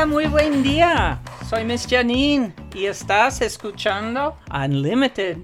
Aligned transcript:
Hola, 0.00 0.06
muy 0.06 0.28
buen 0.28 0.62
día. 0.62 1.20
Soy 1.46 1.62
Miss 1.66 1.86
Janine 1.86 2.54
y 2.74 2.86
estás 2.86 3.42
escuchando 3.42 4.34
Unlimited. 4.50 5.36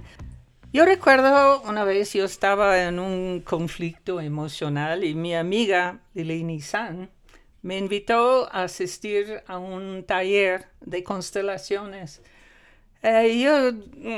Yo 0.73 0.87
recuerdo 0.87 1.61
una 1.69 1.85
vez 1.85 2.15
yo 2.15 2.25
estaba 2.25 2.83
en 2.85 2.99
un 2.99 3.43
conflicto 3.43 4.19
emocional 4.19 5.05
y 5.05 5.15
mi 5.15 5.35
amiga 5.35 6.01
Lili 6.15 6.63
San 6.63 7.11
me 7.61 7.77
invitó 7.77 8.51
a 8.51 8.63
asistir 8.63 9.43
a 9.47 9.59
un 9.59 10.05
taller 10.05 10.69
de 10.81 11.05
constelaciones. 11.05 12.23
Eh, 13.03 13.39
yo 13.39 13.73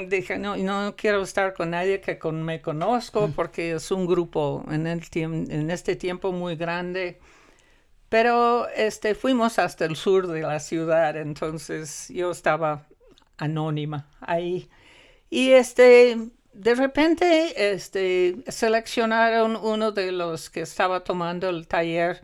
dije, 0.06 0.38
no, 0.38 0.56
no 0.56 0.94
quiero 0.94 1.22
estar 1.22 1.52
con 1.52 1.70
nadie 1.70 2.00
que 2.00 2.16
con, 2.16 2.44
me 2.44 2.60
conozco 2.60 3.28
porque 3.34 3.72
es 3.72 3.90
un 3.90 4.06
grupo 4.06 4.64
en, 4.70 4.86
el 4.86 5.02
en 5.12 5.68
este 5.72 5.96
tiempo 5.96 6.30
muy 6.30 6.54
grande. 6.54 7.18
Pero 8.08 8.68
este, 8.70 9.14
fuimos 9.14 9.58
hasta 9.58 9.84
el 9.84 9.96
sur 9.96 10.26
de 10.26 10.42
la 10.42 10.60
ciudad, 10.60 11.16
entonces 11.16 12.08
yo 12.08 12.30
estaba 12.30 12.86
anónima 13.36 14.06
ahí. 14.20 14.68
Y 15.30 15.50
este, 15.50 16.16
de 16.52 16.74
repente 16.74 17.72
este, 17.72 18.36
seleccionaron 18.48 19.56
uno 19.56 19.92
de 19.92 20.12
los 20.12 20.50
que 20.50 20.62
estaba 20.62 21.04
tomando 21.04 21.48
el 21.50 21.66
taller 21.66 22.22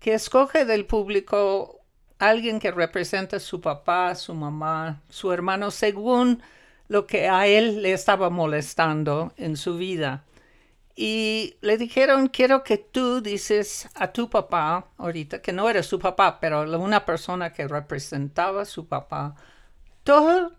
que 0.00 0.14
escoge 0.14 0.64
del 0.64 0.84
público 0.84 1.80
alguien 2.18 2.60
que 2.60 2.70
representa 2.70 3.36
a 3.36 3.40
su 3.40 3.60
papá, 3.60 4.14
su 4.14 4.34
mamá, 4.34 5.02
su 5.08 5.32
hermano, 5.32 5.70
según 5.70 6.42
lo 6.88 7.06
que 7.06 7.28
a 7.28 7.46
él 7.46 7.82
le 7.82 7.92
estaba 7.92 8.30
molestando 8.30 9.32
en 9.36 9.56
su 9.56 9.76
vida. 9.76 10.22
Y 10.98 11.56
le 11.60 11.76
dijeron, 11.76 12.28
quiero 12.28 12.64
que 12.64 12.78
tú 12.78 13.20
dices 13.20 13.86
a 13.94 14.12
tu 14.12 14.30
papá, 14.30 14.88
ahorita, 14.96 15.42
que 15.42 15.52
no 15.52 15.68
era 15.68 15.82
su 15.82 15.98
papá, 15.98 16.40
pero 16.40 16.62
una 16.80 17.04
persona 17.04 17.52
que 17.52 17.68
representaba 17.68 18.62
a 18.62 18.64
su 18.64 18.88
papá, 18.88 19.36
todo 20.04 20.52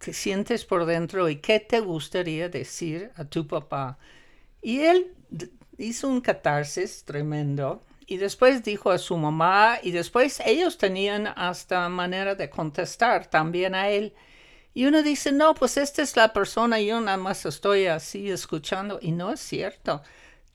que 0.00 0.12
sientes 0.12 0.64
por 0.64 0.84
dentro 0.84 1.28
y 1.28 1.36
qué 1.36 1.60
te 1.60 1.80
gustaría 1.80 2.48
decir 2.48 3.12
a 3.16 3.24
tu 3.24 3.46
papá. 3.46 3.96
Y 4.60 4.80
él 4.80 5.14
hizo 5.78 6.08
un 6.08 6.20
catarsis 6.20 7.04
tremendo 7.04 7.82
y 8.06 8.18
después 8.18 8.62
dijo 8.62 8.90
a 8.90 8.98
su 8.98 9.16
mamá 9.16 9.78
y 9.82 9.92
después 9.92 10.40
ellos 10.44 10.76
tenían 10.76 11.28
hasta 11.36 11.88
manera 11.88 12.34
de 12.34 12.50
contestar 12.50 13.26
también 13.26 13.74
a 13.74 13.88
él. 13.88 14.12
Y 14.74 14.86
uno 14.86 15.02
dice, 15.04 15.30
no, 15.30 15.54
pues 15.54 15.76
esta 15.76 16.02
es 16.02 16.16
la 16.16 16.32
persona, 16.32 16.80
yo 16.80 17.00
nada 17.00 17.16
más 17.16 17.46
estoy 17.46 17.86
así 17.86 18.28
escuchando. 18.28 18.98
Y 19.00 19.12
no 19.12 19.30
es 19.32 19.40
cierto. 19.40 20.02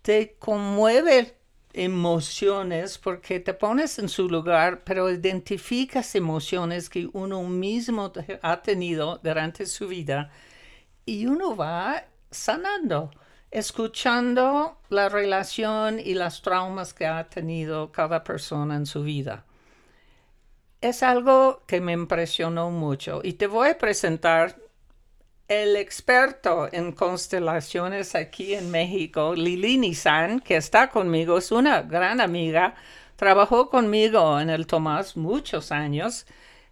Te 0.01 0.35
conmueve 0.37 1.37
emociones 1.73 2.97
porque 2.97 3.39
te 3.39 3.53
pones 3.53 3.97
en 3.97 4.09
su 4.09 4.27
lugar, 4.27 4.83
pero 4.83 5.09
identificas 5.09 6.15
emociones 6.15 6.89
que 6.89 7.09
uno 7.13 7.43
mismo 7.43 8.11
ha 8.41 8.61
tenido 8.61 9.19
durante 9.23 9.65
su 9.65 9.87
vida 9.87 10.31
y 11.05 11.25
uno 11.27 11.55
va 11.55 12.05
sanando, 12.29 13.11
escuchando 13.51 14.79
la 14.89 15.07
relación 15.09 15.99
y 15.99 16.13
las 16.15 16.41
traumas 16.41 16.93
que 16.93 17.05
ha 17.05 17.29
tenido 17.29 17.91
cada 17.91 18.23
persona 18.23 18.75
en 18.75 18.85
su 18.85 19.03
vida 19.03 19.45
es 20.81 21.03
algo 21.03 21.63
que 21.67 21.81
me 21.81 21.93
impresionó 21.93 22.71
mucho 22.71 23.21
y 23.23 23.33
te 23.33 23.47
voy 23.47 23.69
a 23.69 23.77
presentar 23.77 24.57
el 25.47 25.75
experto 25.75 26.69
en 26.71 26.91
constelaciones 26.91 28.13
aquí 28.15 28.53
en 28.53 28.69
México, 28.69 29.33
Lili 29.35 29.95
San, 29.95 30.39
que 30.39 30.55
está 30.57 30.89
conmigo, 30.89 31.39
es 31.39 31.51
una 31.51 31.81
gran 31.81 32.21
amiga, 32.21 32.75
trabajó 33.15 33.69
conmigo 33.69 34.39
en 34.39 34.49
el 34.51 34.67
Tomás 34.67 35.17
muchos 35.17 35.71
años. 35.71 36.27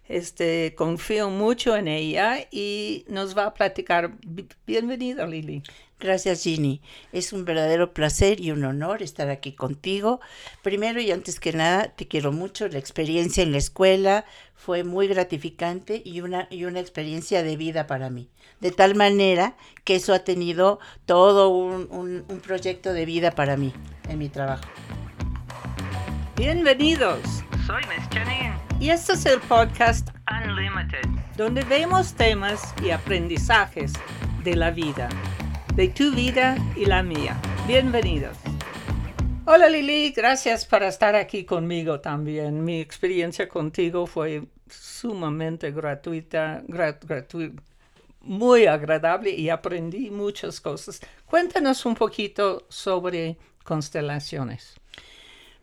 Este, 0.08 0.74
confío 0.74 1.28
mucho 1.28 1.76
en 1.76 1.86
ella 1.86 2.38
y 2.50 3.04
nos 3.08 3.36
va 3.36 3.46
a 3.46 3.54
platicar. 3.54 4.12
Bienvenida, 4.64 5.26
Lili. 5.26 5.62
Gracias, 6.00 6.44
Ginny. 6.44 6.80
Es 7.12 7.32
un 7.32 7.44
verdadero 7.44 7.92
placer 7.92 8.40
y 8.40 8.52
un 8.52 8.64
honor 8.64 9.02
estar 9.02 9.30
aquí 9.30 9.52
contigo. 9.52 10.20
Primero 10.62 11.00
y 11.00 11.10
antes 11.10 11.40
que 11.40 11.52
nada, 11.52 11.88
te 11.96 12.06
quiero 12.06 12.30
mucho. 12.30 12.68
La 12.68 12.78
experiencia 12.78 13.42
en 13.42 13.50
la 13.50 13.58
escuela 13.58 14.24
fue 14.54 14.84
muy 14.84 15.08
gratificante 15.08 16.00
y 16.04 16.20
una, 16.20 16.46
y 16.50 16.66
una 16.66 16.78
experiencia 16.78 17.42
de 17.42 17.56
vida 17.56 17.88
para 17.88 18.10
mí. 18.10 18.28
De 18.60 18.70
tal 18.70 18.94
manera 18.94 19.56
que 19.82 19.96
eso 19.96 20.14
ha 20.14 20.20
tenido 20.20 20.78
todo 21.04 21.48
un, 21.48 21.88
un 21.90 22.40
proyecto 22.40 22.92
de 22.92 23.04
vida 23.04 23.32
para 23.32 23.56
mí 23.56 23.72
en 24.08 24.18
mi 24.18 24.28
trabajo. 24.28 24.68
Bienvenidos. 26.36 27.42
Soy 27.66 27.82
Miss 27.88 28.08
Janine. 28.12 28.54
Y 28.78 28.90
este 28.90 29.14
es 29.14 29.26
el 29.26 29.40
podcast 29.40 30.10
Unlimited, 30.30 31.08
donde 31.36 31.64
vemos 31.64 32.14
temas 32.14 32.72
y 32.84 32.90
aprendizajes 32.90 33.92
de 34.44 34.54
la 34.54 34.70
vida 34.70 35.08
de 35.78 35.86
tu 35.86 36.10
vida 36.10 36.58
y 36.74 36.86
la 36.86 37.04
mía. 37.04 37.40
Bienvenidos. 37.68 38.36
Hola 39.46 39.68
Lili, 39.68 40.10
gracias 40.10 40.66
por 40.66 40.82
estar 40.82 41.14
aquí 41.14 41.44
conmigo 41.44 42.00
también. 42.00 42.64
Mi 42.64 42.80
experiencia 42.80 43.48
contigo 43.48 44.04
fue 44.08 44.42
sumamente 44.68 45.70
gratuita, 45.70 46.64
muy 48.22 48.66
agradable 48.66 49.30
y 49.30 49.50
aprendí 49.50 50.10
muchas 50.10 50.60
cosas. 50.60 50.98
Cuéntanos 51.26 51.86
un 51.86 51.94
poquito 51.94 52.66
sobre 52.68 53.36
constelaciones. 53.62 54.74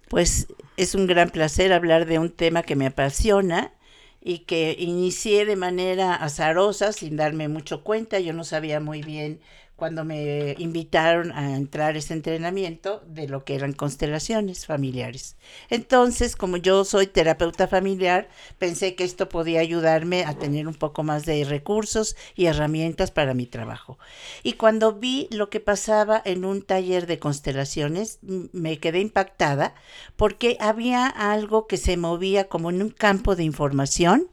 Pues 0.07 0.47
es 0.77 0.95
un 0.95 1.07
gran 1.07 1.29
placer 1.29 1.73
hablar 1.73 2.05
de 2.05 2.19
un 2.19 2.29
tema 2.29 2.63
que 2.63 2.77
me 2.77 2.85
apasiona 2.85 3.73
y 4.21 4.39
que 4.39 4.77
inicié 4.79 5.45
de 5.45 5.57
manera 5.57 6.15
azarosa, 6.15 6.93
sin 6.93 7.17
darme 7.17 7.49
mucho 7.49 7.83
cuenta. 7.83 8.17
Yo 8.21 8.31
no 8.31 8.45
sabía 8.45 8.79
muy 8.79 9.01
bien 9.01 9.41
cuando 9.75 10.05
me 10.05 10.55
invitaron 10.57 11.31
a 11.33 11.55
entrar 11.55 11.95
a 11.95 11.97
ese 11.97 12.13
entrenamiento 12.13 13.03
de 13.07 13.27
lo 13.27 13.43
que 13.43 13.55
eran 13.55 13.73
constelaciones 13.73 14.65
familiares. 14.65 15.35
Entonces, 15.69 16.35
como 16.35 16.57
yo 16.57 16.85
soy 16.85 17.07
terapeuta 17.07 17.67
familiar, 17.67 18.29
pensé 18.57 18.95
que 18.95 19.03
esto 19.03 19.27
podía 19.27 19.59
ayudarme 19.59 20.23
a 20.23 20.37
tener 20.37 20.67
un 20.67 20.75
poco 20.75 21.03
más 21.03 21.25
de 21.25 21.43
recursos 21.43 22.15
y 22.35 22.45
herramientas 22.45 23.11
para 23.11 23.33
mi 23.33 23.47
trabajo. 23.47 23.99
Y 24.43 24.53
cuando 24.53 24.93
vi 24.93 25.27
lo 25.31 25.49
que 25.49 25.59
pasaba 25.59 26.21
en 26.23 26.45
un 26.45 26.61
taller 26.61 27.05
de 27.05 27.19
constelaciones, 27.19 28.19
me 28.21 28.77
quedé 28.77 29.01
impactada 29.01 29.75
porque 30.15 30.55
había 30.59 31.07
algo 31.07 31.67
que 31.67 31.77
se 31.77 31.97
movía 31.97 32.47
como 32.47 32.69
en 32.69 32.81
un 32.81 32.89
campo 32.89 33.35
de 33.35 33.43
información 33.43 34.29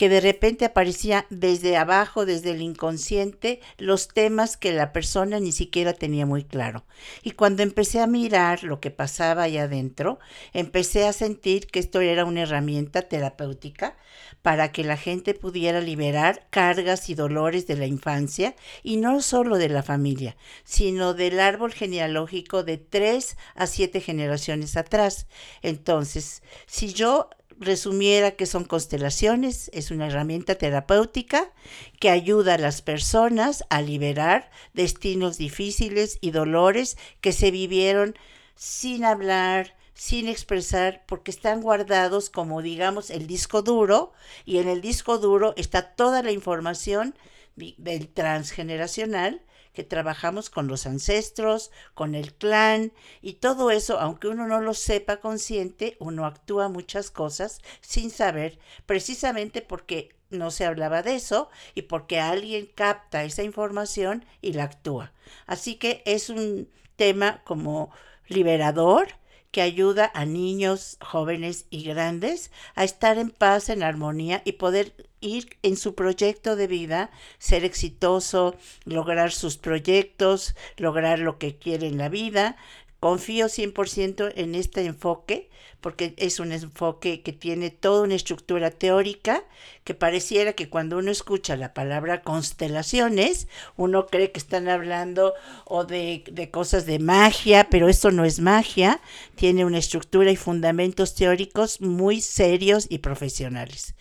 que 0.00 0.08
de 0.08 0.22
repente 0.22 0.64
aparecía 0.64 1.26
desde 1.28 1.76
abajo, 1.76 2.24
desde 2.24 2.52
el 2.52 2.62
inconsciente, 2.62 3.60
los 3.76 4.08
temas 4.08 4.56
que 4.56 4.72
la 4.72 4.79
persona 4.92 5.40
ni 5.40 5.52
siquiera 5.52 5.92
tenía 5.92 6.26
muy 6.26 6.44
claro. 6.44 6.84
Y 7.22 7.32
cuando 7.32 7.62
empecé 7.62 8.00
a 8.00 8.06
mirar 8.06 8.64
lo 8.64 8.80
que 8.80 8.90
pasaba 8.90 9.44
allá 9.44 9.64
adentro, 9.64 10.18
empecé 10.52 11.06
a 11.06 11.12
sentir 11.12 11.66
que 11.66 11.78
esto 11.78 12.00
era 12.00 12.24
una 12.24 12.42
herramienta 12.42 13.02
terapéutica 13.02 13.96
para 14.42 14.72
que 14.72 14.84
la 14.84 14.96
gente 14.96 15.34
pudiera 15.34 15.80
liberar 15.80 16.46
cargas 16.50 17.08
y 17.10 17.14
dolores 17.14 17.66
de 17.66 17.76
la 17.76 17.86
infancia 17.86 18.54
y 18.82 18.96
no 18.96 19.20
solo 19.22 19.58
de 19.58 19.68
la 19.68 19.82
familia, 19.82 20.36
sino 20.64 21.14
del 21.14 21.40
árbol 21.40 21.72
genealógico 21.72 22.62
de 22.62 22.78
tres 22.78 23.36
a 23.54 23.66
siete 23.66 24.00
generaciones 24.00 24.76
atrás. 24.76 25.26
Entonces, 25.62 26.42
si 26.66 26.92
yo 26.92 27.28
resumiera 27.60 28.32
que 28.32 28.46
son 28.46 28.64
constelaciones, 28.64 29.70
es 29.74 29.90
una 29.90 30.06
herramienta 30.06 30.56
terapéutica 30.56 31.52
que 32.00 32.08
ayuda 32.08 32.54
a 32.54 32.58
las 32.58 32.80
personas 32.80 33.64
a 33.68 33.82
liberar 33.82 34.50
destinos 34.72 35.36
difíciles 35.36 36.18
y 36.22 36.30
dolores 36.30 36.96
que 37.20 37.32
se 37.32 37.50
vivieron 37.50 38.16
sin 38.56 39.04
hablar, 39.04 39.76
sin 39.92 40.26
expresar, 40.26 41.04
porque 41.06 41.30
están 41.30 41.60
guardados 41.60 42.30
como 42.30 42.62
digamos 42.62 43.10
el 43.10 43.26
disco 43.26 43.60
duro 43.60 44.12
y 44.46 44.58
en 44.58 44.68
el 44.68 44.80
disco 44.80 45.18
duro 45.18 45.52
está 45.56 45.94
toda 45.94 46.22
la 46.22 46.32
información 46.32 47.14
del 47.56 48.08
transgeneracional 48.08 49.42
que 49.72 49.84
trabajamos 49.84 50.50
con 50.50 50.66
los 50.66 50.86
ancestros, 50.86 51.70
con 51.94 52.14
el 52.14 52.34
clan 52.34 52.92
y 53.22 53.34
todo 53.34 53.70
eso, 53.70 53.98
aunque 54.00 54.28
uno 54.28 54.46
no 54.46 54.60
lo 54.60 54.74
sepa 54.74 55.18
consciente, 55.20 55.96
uno 56.00 56.26
actúa 56.26 56.68
muchas 56.68 57.10
cosas 57.10 57.60
sin 57.80 58.10
saber, 58.10 58.58
precisamente 58.86 59.62
porque 59.62 60.14
no 60.30 60.50
se 60.50 60.64
hablaba 60.64 61.02
de 61.02 61.16
eso 61.16 61.50
y 61.74 61.82
porque 61.82 62.20
alguien 62.20 62.70
capta 62.74 63.24
esa 63.24 63.42
información 63.42 64.24
y 64.40 64.52
la 64.52 64.64
actúa. 64.64 65.12
Así 65.46 65.76
que 65.76 66.02
es 66.06 66.30
un 66.30 66.68
tema 66.96 67.42
como 67.44 67.90
liberador 68.28 69.08
que 69.50 69.62
ayuda 69.62 70.10
a 70.14 70.24
niños, 70.24 70.96
jóvenes 71.00 71.66
y 71.70 71.82
grandes 71.82 72.50
a 72.74 72.84
estar 72.84 73.18
en 73.18 73.30
paz, 73.30 73.68
en 73.68 73.82
armonía 73.82 74.42
y 74.44 74.52
poder 74.52 75.09
ir 75.20 75.56
en 75.62 75.76
su 75.76 75.94
proyecto 75.94 76.56
de 76.56 76.66
vida, 76.66 77.10
ser 77.38 77.64
exitoso, 77.64 78.56
lograr 78.84 79.32
sus 79.32 79.56
proyectos, 79.56 80.54
lograr 80.76 81.18
lo 81.18 81.38
que 81.38 81.56
quiere 81.56 81.86
en 81.86 81.98
la 81.98 82.08
vida, 82.08 82.56
confío 83.00 83.46
100% 83.46 84.32
en 84.36 84.54
este 84.54 84.84
enfoque 84.84 85.50
porque 85.80 86.14
es 86.18 86.40
un 86.40 86.52
enfoque 86.52 87.22
que 87.22 87.32
tiene 87.32 87.70
toda 87.70 88.02
una 88.02 88.14
estructura 88.14 88.70
teórica 88.70 89.44
que 89.84 89.94
pareciera 89.94 90.52
que 90.52 90.68
cuando 90.68 90.98
uno 90.98 91.10
escucha 91.10 91.56
la 91.56 91.72
palabra 91.72 92.22
constelaciones, 92.22 93.48
uno 93.76 94.06
cree 94.06 94.30
que 94.30 94.38
están 94.38 94.68
hablando 94.68 95.32
o 95.64 95.84
de, 95.84 96.24
de 96.30 96.50
cosas 96.50 96.86
de 96.86 96.98
magia, 96.98 97.68
pero 97.70 97.88
esto 97.88 98.10
no 98.10 98.24
es 98.24 98.40
magia, 98.40 99.00
tiene 99.36 99.64
una 99.64 99.78
estructura 99.78 100.30
y 100.30 100.36
fundamentos 100.36 101.14
teóricos 101.14 101.80
muy 101.80 102.20
serios 102.20 102.86
y 102.90 102.98
profesionales. 102.98 103.94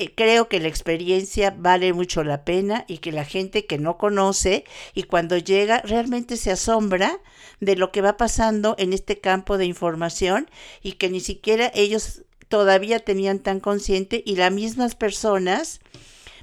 Eh, 0.00 0.14
creo 0.14 0.48
que 0.48 0.60
la 0.60 0.68
experiencia 0.68 1.54
vale 1.54 1.92
mucho 1.92 2.24
la 2.24 2.42
pena 2.42 2.86
y 2.88 2.98
que 2.98 3.12
la 3.12 3.26
gente 3.26 3.66
que 3.66 3.76
no 3.76 3.98
conoce 3.98 4.64
y 4.94 5.02
cuando 5.02 5.36
llega 5.36 5.82
realmente 5.82 6.38
se 6.38 6.50
asombra 6.50 7.20
de 7.60 7.76
lo 7.76 7.92
que 7.92 8.00
va 8.00 8.16
pasando 8.16 8.74
en 8.78 8.94
este 8.94 9.20
campo 9.20 9.58
de 9.58 9.66
información 9.66 10.48
y 10.82 10.92
que 10.92 11.10
ni 11.10 11.20
siquiera 11.20 11.70
ellos 11.74 12.22
todavía 12.48 13.00
tenían 13.00 13.40
tan 13.40 13.60
consciente 13.60 14.22
y 14.24 14.36
las 14.36 14.50
mismas 14.50 14.94
personas 14.94 15.80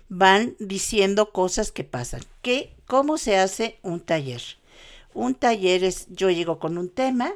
van 0.07 0.55
diciendo 0.59 1.31
cosas 1.31 1.71
que 1.71 1.83
pasan. 1.83 2.21
¿Qué, 2.43 2.75
¿Cómo 2.85 3.17
se 3.17 3.37
hace 3.37 3.79
un 3.81 4.01
taller? 4.01 4.43
Un 5.15 5.33
taller 5.33 5.83
es, 5.83 6.05
yo 6.11 6.29
llego 6.29 6.59
con 6.59 6.77
un 6.77 6.89
tema, 6.89 7.33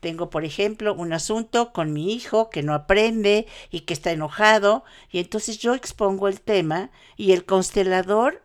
tengo, 0.00 0.30
por 0.30 0.44
ejemplo, 0.44 0.94
un 0.94 1.12
asunto 1.12 1.72
con 1.72 1.92
mi 1.92 2.12
hijo 2.12 2.50
que 2.50 2.62
no 2.62 2.74
aprende 2.74 3.46
y 3.70 3.80
que 3.80 3.94
está 3.94 4.12
enojado, 4.12 4.84
y 5.10 5.18
entonces 5.18 5.58
yo 5.58 5.74
expongo 5.74 6.28
el 6.28 6.40
tema 6.40 6.90
y 7.16 7.32
el 7.32 7.44
constelador 7.44 8.42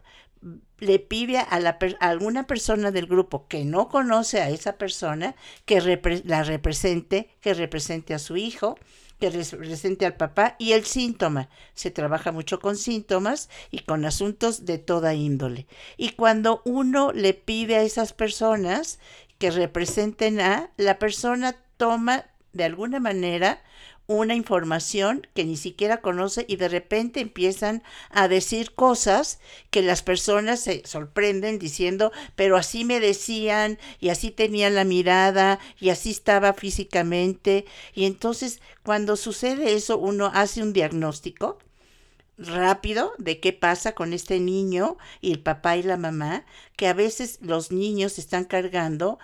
le 0.79 0.99
pide 0.99 1.37
a, 1.37 1.59
la, 1.59 1.77
alguna 1.99 2.45
persona 2.45 2.91
del 2.91 3.07
grupo 3.07 3.47
que 3.47 3.63
no 3.63 3.87
conoce 3.87 4.41
a 4.41 4.49
esa 4.49 4.77
persona 4.77 5.35
que 5.65 5.79
la 6.25 6.43
represente, 6.43 7.29
que 7.39 7.53
represente 7.53 8.13
a 8.13 8.19
su 8.19 8.35
hijo, 8.35 8.77
que 9.19 9.29
represente 9.29 10.05
al 10.05 10.17
papá 10.17 10.55
y 10.59 10.73
el 10.73 10.83
síntoma. 10.83 11.47
Se 11.73 11.91
trabaja 11.91 12.33
mucho 12.33 12.59
con 12.59 12.75
síntomas 12.75 13.49
y 13.71 13.79
con 13.79 14.03
asuntos 14.03 14.65
de 14.65 14.77
toda 14.77 15.13
índole. 15.13 15.67
Y 15.95 16.09
cuando 16.09 16.61
uno 16.65 17.13
le 17.13 17.33
pide 17.33 17.77
a 17.77 17.83
esas 17.83 18.11
personas 18.11 18.99
que 19.37 19.51
representen 19.51 20.39
a, 20.39 20.71
la 20.77 20.99
persona 20.99 21.55
toma 21.77 22.25
de 22.53 22.63
alguna 22.63 22.99
manera 22.99 23.61
una 24.05 24.35
información 24.35 25.27
que 25.33 25.45
ni 25.45 25.55
siquiera 25.55 26.01
conoce 26.01 26.45
y 26.47 26.57
de 26.57 26.67
repente 26.67 27.21
empiezan 27.21 27.83
a 28.09 28.27
decir 28.27 28.73
cosas 28.73 29.39
que 29.69 29.81
las 29.81 30.01
personas 30.01 30.59
se 30.59 30.85
sorprenden 30.85 31.57
diciendo, 31.57 32.11
pero 32.35 32.57
así 32.57 32.83
me 32.83 32.99
decían 32.99 33.79
y 33.99 34.09
así 34.09 34.29
tenía 34.29 34.69
la 34.69 34.83
mirada 34.83 35.59
y 35.79 35.89
así 35.89 36.11
estaba 36.11 36.53
físicamente. 36.53 37.65
Y 37.93 38.05
entonces 38.05 38.59
cuando 38.83 39.15
sucede 39.15 39.73
eso 39.73 39.97
uno 39.97 40.31
hace 40.33 40.61
un 40.61 40.73
diagnóstico 40.73 41.57
rápido 42.37 43.13
de 43.17 43.39
qué 43.39 43.53
pasa 43.53 43.93
con 43.93 44.13
este 44.13 44.39
niño 44.39 44.97
y 45.21 45.31
el 45.31 45.39
papá 45.39 45.77
y 45.77 45.83
la 45.83 45.97
mamá, 45.97 46.45
que 46.75 46.87
a 46.87 46.93
veces 46.93 47.39
los 47.41 47.71
niños 47.71 48.17
están 48.17 48.45
cargando 48.45 49.19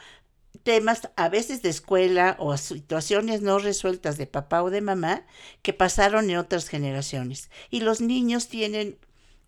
temas 0.63 1.09
a 1.15 1.29
veces 1.29 1.61
de 1.61 1.69
escuela 1.69 2.35
o 2.39 2.55
situaciones 2.57 3.41
no 3.41 3.59
resueltas 3.59 4.17
de 4.17 4.27
papá 4.27 4.63
o 4.63 4.69
de 4.69 4.81
mamá 4.81 5.25
que 5.61 5.73
pasaron 5.73 6.29
en 6.29 6.37
otras 6.37 6.67
generaciones. 6.67 7.49
Y 7.69 7.81
los 7.81 8.01
niños 8.01 8.47
tienen 8.47 8.97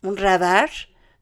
un 0.01 0.17
radar 0.17 0.69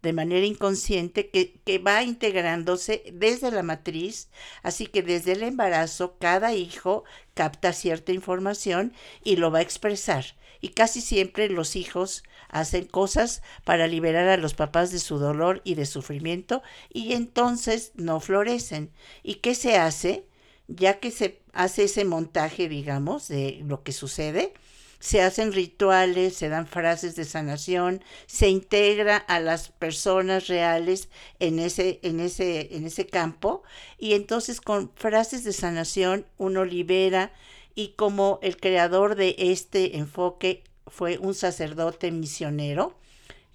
de 0.02 0.14
manera 0.14 0.46
inconsciente 0.46 1.30
que, 1.30 1.60
que, 1.66 1.78
va 1.78 2.04
integrándose 2.04 3.04
desde 3.14 3.52
la 3.52 3.64
matriz, 3.64 4.30
así 4.64 4.88
que 4.88 5.04
desde 5.04 5.34
el 5.34 5.44
embarazo 5.44 6.18
cada 6.20 6.54
hijo 6.54 7.04
capta 7.34 7.74
cierta 7.74 8.14
información 8.14 8.94
y 9.24 9.36
lo 9.36 9.52
va 9.52 9.60
a 9.60 9.64
expresar. 9.64 10.38
Y 10.62 10.70
casi 10.70 11.02
siempre 11.02 11.50
los 11.50 11.76
hijos 11.76 12.24
hacen 12.50 12.86
cosas 12.86 13.42
para 13.63 13.88
liberar 13.88 14.28
a 14.28 14.38
los 14.38 14.54
papás 14.54 14.92
de 14.92 15.00
su 15.00 15.18
dolor 15.18 15.62
y 15.63 15.75
de 15.75 15.86
sufrimiento 15.86 16.62
y 16.92 17.13
entonces 17.13 17.92
no 17.96 18.19
florecen. 18.19 18.92
¿Y 19.24 19.36
qué 19.36 19.56
se 19.56 19.78
hace? 19.78 20.25
Ya 20.68 21.00
que 21.00 21.12
se 21.12 21.42
hace 21.54 21.86
ese 21.86 22.06
montaje, 22.06 22.69
digamos, 22.69 23.28
de 23.28 23.62
lo 23.66 23.84
que 23.84 23.92
sucede, 23.92 24.54
se 25.00 25.22
hacen 25.22 25.54
rituales, 25.54 26.36
se 26.36 26.50
dan 26.50 26.68
frases 26.68 27.16
de 27.16 27.24
sanación, 27.24 28.04
se 28.28 28.50
integra 28.50 29.18
a 29.18 29.40
las 29.40 29.69
personas 29.69 30.48
reales 30.48 31.10
en 31.40 31.60
ese, 31.60 32.00
en 32.04 32.19
ese, 32.19 32.75
en 32.75 32.86
ese 32.86 33.07
campo 33.07 33.63
y 33.98 34.13
entonces 34.13 34.60
con 34.60 34.92
frases 34.95 35.44
de 35.44 35.54
sanación 35.54 36.25
uno 36.38 36.66
libera 36.66 37.31
y 37.75 37.94
como 37.95 38.40
el 38.42 38.57
creador 38.57 39.16
de 39.16 39.36
este 39.38 39.98
enfoque 39.98 40.63
fue 40.90 41.18
un 41.18 41.34
sacerdote 41.34 42.12
misionero 42.12 42.96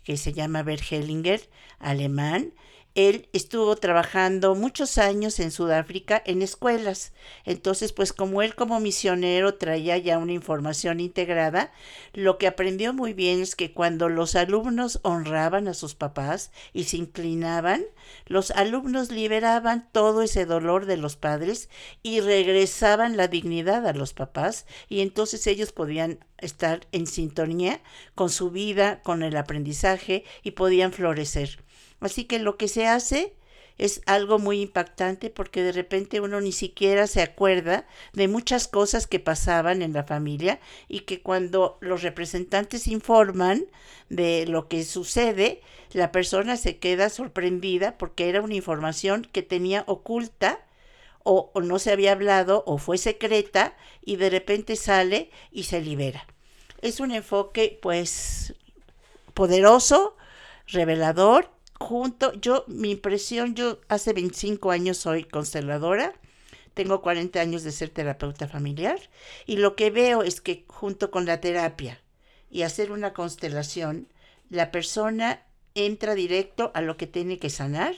que 0.02 0.16
se 0.16 0.32
llama 0.32 0.62
Bert 0.62 0.82
Hellinger, 0.90 1.48
alemán, 1.78 2.52
él 2.94 3.28
estuvo 3.32 3.74
trabajando 3.74 4.54
muchos 4.54 4.98
años 4.98 5.40
en 5.40 5.50
Sudáfrica 5.50 6.22
en 6.24 6.42
escuelas. 6.42 7.12
Entonces, 7.44 7.92
pues 7.92 8.12
como 8.12 8.40
él 8.40 8.54
como 8.54 8.78
misionero 8.78 9.54
traía 9.54 9.98
ya 9.98 10.18
una 10.18 10.32
información 10.32 11.00
integrada, 11.00 11.72
lo 12.12 12.38
que 12.38 12.46
aprendió 12.46 12.94
muy 12.94 13.12
bien 13.12 13.40
es 13.40 13.56
que 13.56 13.72
cuando 13.72 14.08
los 14.08 14.36
alumnos 14.36 15.00
honraban 15.02 15.66
a 15.66 15.74
sus 15.74 15.96
papás 15.96 16.52
y 16.72 16.84
se 16.84 16.98
inclinaban, 16.98 17.84
los 18.26 18.52
alumnos 18.52 19.10
liberaban 19.10 19.88
todo 19.90 20.22
ese 20.22 20.46
dolor 20.46 20.86
de 20.86 20.96
los 20.96 21.16
padres 21.16 21.68
y 22.04 22.20
regresaban 22.20 23.16
la 23.16 23.26
dignidad 23.26 23.86
a 23.88 23.92
los 23.92 24.12
papás 24.12 24.66
y 24.88 25.00
entonces 25.00 25.46
ellos 25.48 25.72
podían 25.72 26.24
estar 26.38 26.86
en 26.92 27.08
sintonía 27.08 27.80
con 28.14 28.30
su 28.30 28.50
vida, 28.50 29.02
con 29.02 29.24
el 29.24 29.36
aprendizaje 29.36 30.24
y 30.44 30.52
podían 30.52 30.92
florecer. 30.92 31.64
Así 32.00 32.24
que 32.24 32.38
lo 32.38 32.56
que 32.56 32.68
se 32.68 32.86
hace 32.86 33.34
es 33.78 34.02
algo 34.06 34.38
muy 34.38 34.60
impactante 34.60 35.30
porque 35.30 35.62
de 35.62 35.72
repente 35.72 36.20
uno 36.20 36.40
ni 36.40 36.52
siquiera 36.52 37.06
se 37.06 37.22
acuerda 37.22 37.86
de 38.12 38.28
muchas 38.28 38.68
cosas 38.68 39.06
que 39.06 39.18
pasaban 39.18 39.82
en 39.82 39.92
la 39.92 40.04
familia 40.04 40.60
y 40.88 41.00
que 41.00 41.22
cuando 41.22 41.76
los 41.80 42.02
representantes 42.02 42.86
informan 42.86 43.64
de 44.10 44.46
lo 44.46 44.68
que 44.68 44.84
sucede, 44.84 45.60
la 45.92 46.12
persona 46.12 46.56
se 46.56 46.78
queda 46.78 47.08
sorprendida 47.08 47.98
porque 47.98 48.28
era 48.28 48.42
una 48.42 48.54
información 48.54 49.26
que 49.32 49.42
tenía 49.42 49.84
oculta 49.86 50.60
o, 51.24 51.50
o 51.54 51.60
no 51.60 51.78
se 51.78 51.90
había 51.90 52.12
hablado 52.12 52.62
o 52.66 52.78
fue 52.78 52.98
secreta 52.98 53.76
y 54.04 54.16
de 54.16 54.30
repente 54.30 54.76
sale 54.76 55.30
y 55.50 55.64
se 55.64 55.80
libera. 55.80 56.26
Es 56.80 57.00
un 57.00 57.10
enfoque 57.10 57.78
pues 57.80 58.54
poderoso, 59.32 60.16
revelador 60.68 61.53
junto, 61.78 62.32
yo, 62.34 62.64
mi 62.66 62.90
impresión, 62.90 63.54
yo 63.54 63.80
hace 63.88 64.12
25 64.12 64.70
años 64.70 64.98
soy 64.98 65.24
consteladora, 65.24 66.14
tengo 66.74 67.02
40 67.02 67.40
años 67.40 67.62
de 67.62 67.72
ser 67.72 67.90
terapeuta 67.90 68.48
familiar 68.48 68.98
y 69.46 69.56
lo 69.56 69.76
que 69.76 69.90
veo 69.90 70.22
es 70.22 70.40
que 70.40 70.64
junto 70.66 71.10
con 71.10 71.24
la 71.24 71.40
terapia 71.40 72.00
y 72.50 72.62
hacer 72.62 72.90
una 72.90 73.12
constelación, 73.12 74.08
la 74.50 74.70
persona 74.70 75.44
entra 75.74 76.14
directo 76.14 76.70
a 76.74 76.80
lo 76.80 76.96
que 76.96 77.06
tiene 77.06 77.38
que 77.38 77.50
sanar 77.50 77.94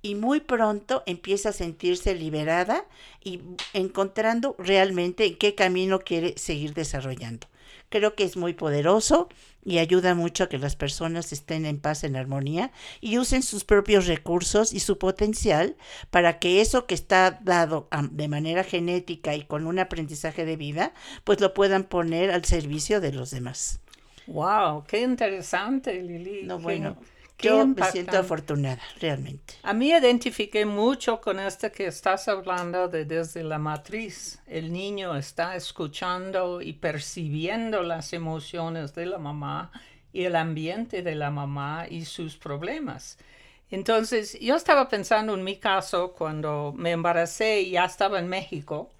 y 0.00 0.14
muy 0.14 0.40
pronto 0.40 1.02
empieza 1.06 1.50
a 1.50 1.52
sentirse 1.52 2.14
liberada 2.14 2.86
y 3.22 3.40
encontrando 3.74 4.56
realmente 4.58 5.26
en 5.26 5.36
qué 5.36 5.54
camino 5.54 6.00
quiere 6.00 6.34
seguir 6.38 6.74
desarrollando. 6.74 7.46
Creo 7.88 8.14
que 8.14 8.24
es 8.24 8.36
muy 8.36 8.54
poderoso 8.54 9.28
y 9.64 9.78
ayuda 9.78 10.14
mucho 10.14 10.44
a 10.44 10.48
que 10.48 10.58
las 10.58 10.76
personas 10.76 11.32
estén 11.32 11.66
en 11.66 11.78
paz, 11.78 12.04
en 12.04 12.16
armonía 12.16 12.72
y 13.00 13.18
usen 13.18 13.42
sus 13.42 13.64
propios 13.64 14.06
recursos 14.06 14.72
y 14.72 14.80
su 14.80 14.98
potencial 14.98 15.76
para 16.10 16.38
que 16.38 16.60
eso 16.60 16.86
que 16.86 16.94
está 16.94 17.38
dado 17.42 17.88
de 18.10 18.28
manera 18.28 18.64
genética 18.64 19.34
y 19.34 19.44
con 19.44 19.66
un 19.66 19.78
aprendizaje 19.78 20.44
de 20.44 20.56
vida, 20.56 20.92
pues 21.24 21.40
lo 21.40 21.54
puedan 21.54 21.84
poner 21.84 22.30
al 22.30 22.44
servicio 22.44 23.00
de 23.00 23.12
los 23.12 23.30
demás. 23.30 23.80
Wow, 24.26 24.84
qué 24.86 25.00
interesante, 25.00 26.02
Lili. 26.02 26.42
No, 26.44 26.58
bueno. 26.58 26.96
Yo 27.40 27.66
me 27.66 27.84
siento 27.90 28.18
afortunada, 28.18 28.82
realmente. 29.00 29.54
A 29.62 29.72
mí 29.72 29.90
identifiqué 29.90 30.66
mucho 30.66 31.20
con 31.20 31.38
esto 31.38 31.70
que 31.70 31.86
estás 31.86 32.26
hablando 32.28 32.88
de 32.88 33.04
desde 33.04 33.44
la 33.44 33.58
matriz. 33.58 34.40
El 34.46 34.72
niño 34.72 35.16
está 35.16 35.54
escuchando 35.54 36.60
y 36.60 36.72
percibiendo 36.72 37.82
las 37.82 38.12
emociones 38.12 38.94
de 38.94 39.06
la 39.06 39.18
mamá 39.18 39.70
y 40.12 40.24
el 40.24 40.34
ambiente 40.34 41.02
de 41.02 41.14
la 41.14 41.30
mamá 41.30 41.86
y 41.88 42.04
sus 42.04 42.36
problemas. 42.36 43.18
Entonces, 43.70 44.38
yo 44.40 44.56
estaba 44.56 44.88
pensando 44.88 45.34
en 45.34 45.44
mi 45.44 45.56
caso 45.56 46.12
cuando 46.12 46.72
me 46.76 46.92
embaracé 46.92 47.60
y 47.60 47.70
ya 47.72 47.84
estaba 47.84 48.18
en 48.18 48.26
México. 48.26 48.90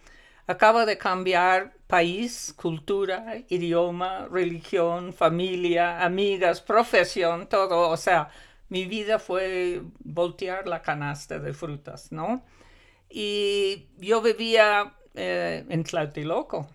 Acabo 0.49 0.85
de 0.85 0.99
cambiar 0.99 1.75
país, 1.87 2.53
cultura, 2.57 3.37
idioma, 3.49 4.27
religión, 4.31 5.13
familia, 5.13 6.03
amigas, 6.05 6.61
profesión, 6.61 7.49
todo. 7.49 7.91
O 7.91 7.97
sea, 7.97 8.31
mi 8.69 8.85
vida 8.87 9.21
fue 9.21 9.83
voltear 10.01 10.67
la 10.67 10.83
canasta 10.83 11.39
de 11.39 11.53
frutas, 11.53 12.11
¿no? 12.11 12.43
y 13.11 13.87
yo 13.99 14.21
vivía 14.21 14.95
eh, 15.15 15.65
en 15.69 15.85
Tlatelolco. 15.85 16.69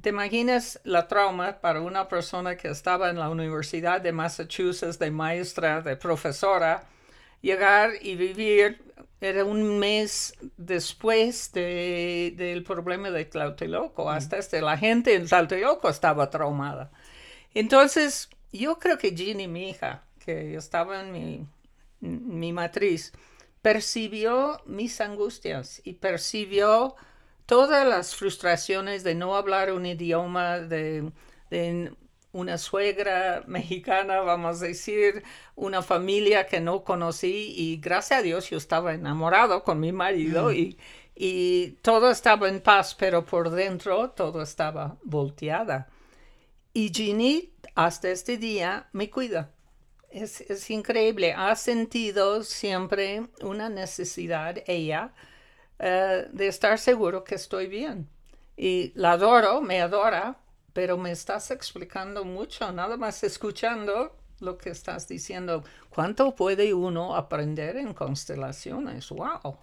¿Te 0.00 0.10
imaginas 0.10 0.80
la 0.84 1.08
trauma 1.08 1.60
para 1.60 1.80
una 1.80 2.08
persona 2.08 2.56
que 2.56 2.68
estaba 2.68 3.10
en 3.10 3.18
la 3.18 3.30
Universidad 3.30 4.00
de 4.00 4.12
Massachusetts 4.12 4.98
de 4.98 5.10
maestra, 5.10 5.80
de 5.80 5.96
profesora, 5.96 6.84
llegar 7.40 7.92
y 8.00 8.16
vivir, 8.16 8.80
era 9.20 9.44
un 9.44 9.78
mes 9.78 10.34
después 10.56 11.52
de, 11.52 12.34
del 12.36 12.62
problema 12.62 13.10
de 13.10 13.24
Tlatelolco, 13.24 14.10
hasta 14.10 14.38
este, 14.38 14.60
la 14.60 14.78
gente 14.78 15.14
en 15.14 15.26
Tlatelolco 15.26 15.88
estaba 15.88 16.30
traumada. 16.30 16.90
Entonces, 17.54 18.30
yo 18.52 18.78
creo 18.78 18.98
que 18.98 19.16
Ginny, 19.16 19.48
mi 19.48 19.70
hija, 19.70 20.04
que 20.24 20.54
estaba 20.54 21.00
en 21.00 21.12
mi, 21.12 21.46
mi 22.00 22.52
matriz, 22.52 23.12
percibió 23.62 24.60
mis 24.66 25.00
angustias 25.00 25.80
y 25.84 25.94
percibió 25.94 26.94
todas 27.46 27.86
las 27.86 28.14
frustraciones 28.14 29.04
de 29.04 29.14
no 29.14 29.34
hablar 29.34 29.72
un 29.72 29.86
idioma, 29.86 30.58
de, 30.58 31.10
una 32.32 32.58
suegra 32.58 33.42
mexicana, 33.46 34.20
vamos 34.20 34.62
a 34.62 34.66
decir, 34.66 35.22
una 35.56 35.82
familia 35.82 36.46
que 36.46 36.60
no 36.60 36.84
conocí 36.84 37.54
y 37.56 37.78
gracias 37.78 38.20
a 38.20 38.22
Dios 38.22 38.50
yo 38.50 38.58
estaba 38.58 38.94
enamorado 38.94 39.64
con 39.64 39.80
mi 39.80 39.92
marido 39.92 40.50
mm. 40.50 40.54
y, 40.54 40.78
y 41.14 41.70
todo 41.82 42.10
estaba 42.10 42.48
en 42.48 42.60
paz, 42.60 42.94
pero 42.94 43.24
por 43.24 43.50
dentro 43.50 44.10
todo 44.10 44.42
estaba 44.42 44.96
volteada. 45.02 45.88
Y 46.72 46.92
Ginny 46.94 47.52
hasta 47.74 48.10
este 48.10 48.36
día 48.36 48.88
me 48.92 49.10
cuida. 49.10 49.50
Es, 50.10 50.40
es, 50.42 50.70
increíble. 50.70 51.34
Ha 51.36 51.54
sentido 51.56 52.42
siempre 52.42 53.26
una 53.42 53.68
necesidad, 53.68 54.56
ella, 54.66 55.12
eh, 55.78 56.28
de 56.32 56.46
estar 56.46 56.78
seguro 56.78 57.24
que 57.24 57.34
estoy 57.34 57.66
bien. 57.66 58.08
Y 58.56 58.92
la 58.94 59.12
adoro, 59.12 59.60
me 59.60 59.80
adora, 59.80 60.38
pero 60.72 60.96
me 60.96 61.10
estás 61.10 61.50
explicando 61.50 62.24
mucho, 62.24 62.70
nada 62.72 62.96
más 62.96 63.24
escuchando 63.24 64.14
lo 64.40 64.58
que 64.58 64.70
estás 64.70 65.08
diciendo. 65.08 65.64
¿Cuánto 65.90 66.34
puede 66.34 66.74
uno 66.74 67.16
aprender 67.16 67.76
en 67.76 67.94
constelaciones? 67.94 69.08
¡Wow! 69.10 69.58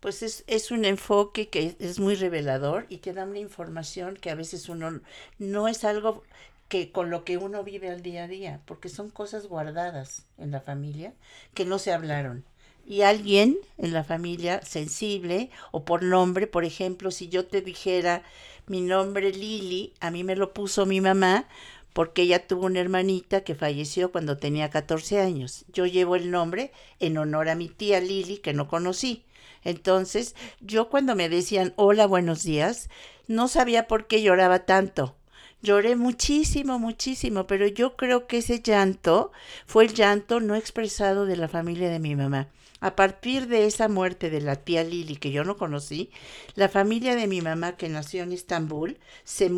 Pues 0.00 0.22
es, 0.22 0.44
es 0.46 0.70
un 0.70 0.84
enfoque 0.84 1.48
que 1.48 1.76
es 1.78 1.98
muy 1.98 2.14
revelador 2.14 2.86
y 2.88 2.98
te 2.98 3.12
da 3.12 3.24
una 3.24 3.38
información 3.38 4.16
que 4.16 4.30
a 4.30 4.34
veces 4.34 4.68
uno 4.68 5.00
no 5.38 5.68
es 5.68 5.84
algo 5.84 6.22
que 6.68 6.92
con 6.92 7.10
lo 7.10 7.24
que 7.24 7.36
uno 7.36 7.62
vive 7.62 7.90
al 7.90 8.02
día 8.02 8.24
a 8.24 8.28
día, 8.28 8.60
porque 8.66 8.88
son 8.88 9.10
cosas 9.10 9.46
guardadas 9.46 10.26
en 10.38 10.50
la 10.50 10.60
familia 10.60 11.14
que 11.54 11.64
no 11.64 11.78
se 11.78 11.92
hablaron 11.92 12.44
y 12.86 13.02
alguien 13.02 13.56
en 13.78 13.92
la 13.92 14.04
familia 14.04 14.62
sensible 14.62 15.50
o 15.72 15.84
por 15.84 16.02
nombre, 16.02 16.46
por 16.46 16.64
ejemplo, 16.64 17.10
si 17.10 17.28
yo 17.28 17.46
te 17.46 17.62
dijera 17.62 18.22
mi 18.66 18.80
nombre 18.80 19.32
Lili, 19.32 19.92
a 20.00 20.10
mí 20.10 20.24
me 20.24 20.36
lo 20.36 20.52
puso 20.52 20.86
mi 20.86 21.00
mamá 21.00 21.46
porque 21.92 22.22
ella 22.22 22.46
tuvo 22.46 22.66
una 22.66 22.80
hermanita 22.80 23.42
que 23.42 23.54
falleció 23.54 24.10
cuando 24.10 24.36
tenía 24.36 24.68
14 24.68 25.20
años. 25.20 25.64
Yo 25.72 25.86
llevo 25.86 26.16
el 26.16 26.30
nombre 26.30 26.72
en 26.98 27.18
honor 27.18 27.48
a 27.48 27.54
mi 27.54 27.68
tía 27.68 28.00
Lili 28.00 28.38
que 28.38 28.52
no 28.52 28.68
conocí. 28.68 29.24
Entonces, 29.62 30.34
yo 30.60 30.90
cuando 30.90 31.14
me 31.14 31.28
decían 31.28 31.72
hola, 31.76 32.06
buenos 32.06 32.42
días, 32.42 32.90
no 33.28 33.48
sabía 33.48 33.86
por 33.86 34.06
qué 34.06 34.22
lloraba 34.22 34.66
tanto. 34.66 35.14
Lloré 35.62 35.96
muchísimo, 35.96 36.78
muchísimo, 36.78 37.46
pero 37.46 37.66
yo 37.66 37.96
creo 37.96 38.26
que 38.26 38.38
ese 38.38 38.60
llanto 38.60 39.32
fue 39.64 39.84
el 39.86 39.94
llanto 39.94 40.40
no 40.40 40.56
expresado 40.56 41.24
de 41.24 41.36
la 41.36 41.48
familia 41.48 41.88
de 41.88 42.00
mi 42.00 42.14
mamá. 42.16 42.48
A 42.84 42.96
partir 42.96 43.48
de 43.48 43.64
esa 43.64 43.88
muerte 43.88 44.28
de 44.28 44.42
la 44.42 44.56
tía 44.56 44.84
Lili, 44.84 45.16
que 45.16 45.30
yo 45.30 45.42
no 45.42 45.56
conocí, 45.56 46.10
la 46.54 46.68
familia 46.68 47.16
de 47.16 47.26
mi 47.26 47.40
mamá, 47.40 47.78
que 47.78 47.88
nació 47.88 48.22
en 48.24 48.32
Estambul, 48.32 48.98
se 49.24 49.50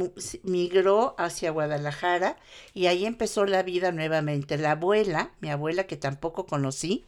migró 0.44 1.16
hacia 1.18 1.50
Guadalajara 1.50 2.36
y 2.72 2.86
ahí 2.86 3.04
empezó 3.04 3.44
la 3.44 3.64
vida 3.64 3.90
nuevamente. 3.90 4.58
La 4.58 4.70
abuela, 4.70 5.32
mi 5.40 5.50
abuela, 5.50 5.88
que 5.88 5.96
tampoco 5.96 6.46
conocí, 6.46 7.04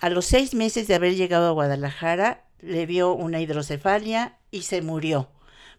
a 0.00 0.10
los 0.10 0.26
seis 0.26 0.52
meses 0.52 0.86
de 0.86 0.96
haber 0.96 1.14
llegado 1.14 1.48
a 1.48 1.52
Guadalajara, 1.52 2.44
le 2.60 2.84
vio 2.84 3.14
una 3.14 3.40
hidrocefalia 3.40 4.36
y 4.50 4.64
se 4.64 4.82
murió 4.82 5.30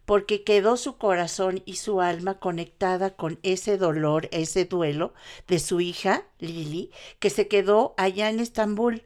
porque 0.05 0.43
quedó 0.43 0.77
su 0.77 0.97
corazón 0.97 1.61
y 1.63 1.75
su 1.75 2.01
alma 2.01 2.39
conectada 2.39 3.11
con 3.11 3.39
ese 3.43 3.77
dolor, 3.77 4.27
ese 4.31 4.65
duelo 4.65 5.13
de 5.47 5.59
su 5.59 5.79
hija, 5.79 6.25
Lili, 6.39 6.91
que 7.19 7.29
se 7.29 7.47
quedó 7.47 7.93
allá 7.97 8.29
en 8.29 8.41
Estambul 8.41 9.03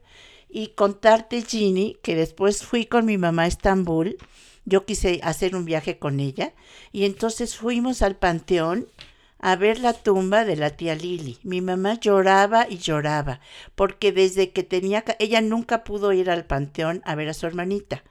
y 0.48 0.68
contarte, 0.68 1.42
Ginny, 1.42 1.98
que 2.02 2.14
después 2.14 2.62
fui 2.62 2.86
con 2.86 3.04
mi 3.04 3.18
mamá 3.18 3.42
a 3.42 3.46
Estambul, 3.46 4.16
yo 4.64 4.84
quise 4.84 5.20
hacer 5.22 5.56
un 5.56 5.64
viaje 5.64 5.98
con 5.98 6.20
ella, 6.20 6.54
y 6.92 7.04
entonces 7.04 7.56
fuimos 7.56 8.02
al 8.02 8.16
panteón 8.16 8.86
a 9.38 9.56
ver 9.56 9.78
la 9.78 9.92
tumba 9.92 10.44
de 10.44 10.56
la 10.56 10.70
tía 10.70 10.94
Lili. 10.94 11.38
Mi 11.42 11.60
mamá 11.60 11.94
lloraba 11.94 12.66
y 12.68 12.78
lloraba, 12.78 13.40
porque 13.74 14.12
desde 14.12 14.50
que 14.50 14.64
tenía, 14.64 15.04
ella 15.18 15.40
nunca 15.40 15.84
pudo 15.84 16.12
ir 16.12 16.30
al 16.30 16.44
panteón 16.44 17.02
a 17.04 17.14
ver 17.14 17.28
a 17.28 17.34
su 17.34 17.46
hermanita 17.46 18.02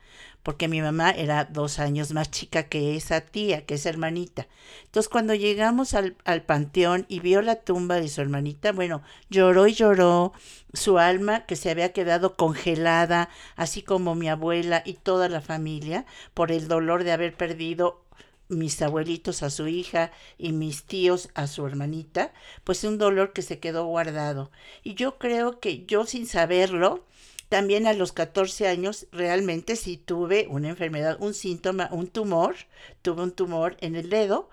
porque 0.47 0.69
mi 0.69 0.81
mamá 0.81 1.11
era 1.11 1.43
dos 1.43 1.77
años 1.77 2.13
más 2.13 2.31
chica 2.31 2.69
que 2.69 2.95
esa 2.95 3.19
tía, 3.19 3.65
que 3.65 3.73
es 3.73 3.85
hermanita. 3.85 4.47
Entonces 4.85 5.09
cuando 5.09 5.35
llegamos 5.35 5.93
al, 5.93 6.15
al, 6.23 6.41
panteón 6.41 7.05
y 7.09 7.19
vio 7.19 7.41
la 7.41 7.57
tumba 7.57 7.95
de 7.95 8.07
su 8.07 8.21
hermanita, 8.21 8.71
bueno, 8.71 9.01
lloró 9.29 9.67
y 9.67 9.73
lloró 9.73 10.31
su 10.71 10.99
alma 10.99 11.45
que 11.45 11.57
se 11.57 11.69
había 11.69 11.91
quedado 11.91 12.37
congelada, 12.37 13.27
así 13.57 13.81
como 13.81 14.15
mi 14.15 14.29
abuela 14.29 14.83
y 14.85 14.93
toda 14.93 15.27
la 15.27 15.41
familia, 15.41 16.05
por 16.33 16.53
el 16.53 16.69
dolor 16.69 17.03
de 17.03 17.11
haber 17.11 17.35
perdido 17.35 18.05
mis 18.47 18.81
abuelitos 18.81 19.43
a 19.43 19.49
su 19.49 19.67
hija 19.67 20.13
y 20.37 20.53
mis 20.53 20.85
tíos 20.85 21.27
a 21.33 21.47
su 21.47 21.67
hermanita, 21.67 22.31
pues 22.63 22.85
un 22.85 22.97
dolor 22.97 23.33
que 23.33 23.41
se 23.41 23.59
quedó 23.59 23.85
guardado. 23.87 24.49
Y 24.81 24.93
yo 24.93 25.17
creo 25.17 25.59
que 25.59 25.85
yo 25.85 26.05
sin 26.05 26.25
saberlo, 26.25 27.03
también 27.49 27.87
a 27.87 27.93
los 27.93 28.11
14 28.11 28.67
años 28.67 29.07
realmente 29.11 29.75
sí 29.75 29.97
tuve 29.97 30.47
una 30.49 30.69
enfermedad, 30.69 31.17
un 31.19 31.33
síntoma, 31.33 31.89
un 31.91 32.07
tumor, 32.07 32.55
tuve 33.01 33.23
un 33.23 33.31
tumor 33.31 33.77
en 33.79 33.95
el 33.95 34.09
dedo. 34.09 34.49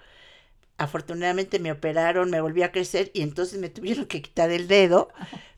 Afortunadamente 0.78 1.58
me 1.58 1.72
operaron, 1.72 2.30
me 2.30 2.40
volví 2.40 2.62
a 2.62 2.72
crecer 2.72 3.10
y 3.14 3.22
entonces 3.22 3.60
me 3.60 3.68
tuvieron 3.68 4.06
que 4.06 4.22
quitar 4.22 4.50
el 4.50 4.68
dedo, 4.68 5.08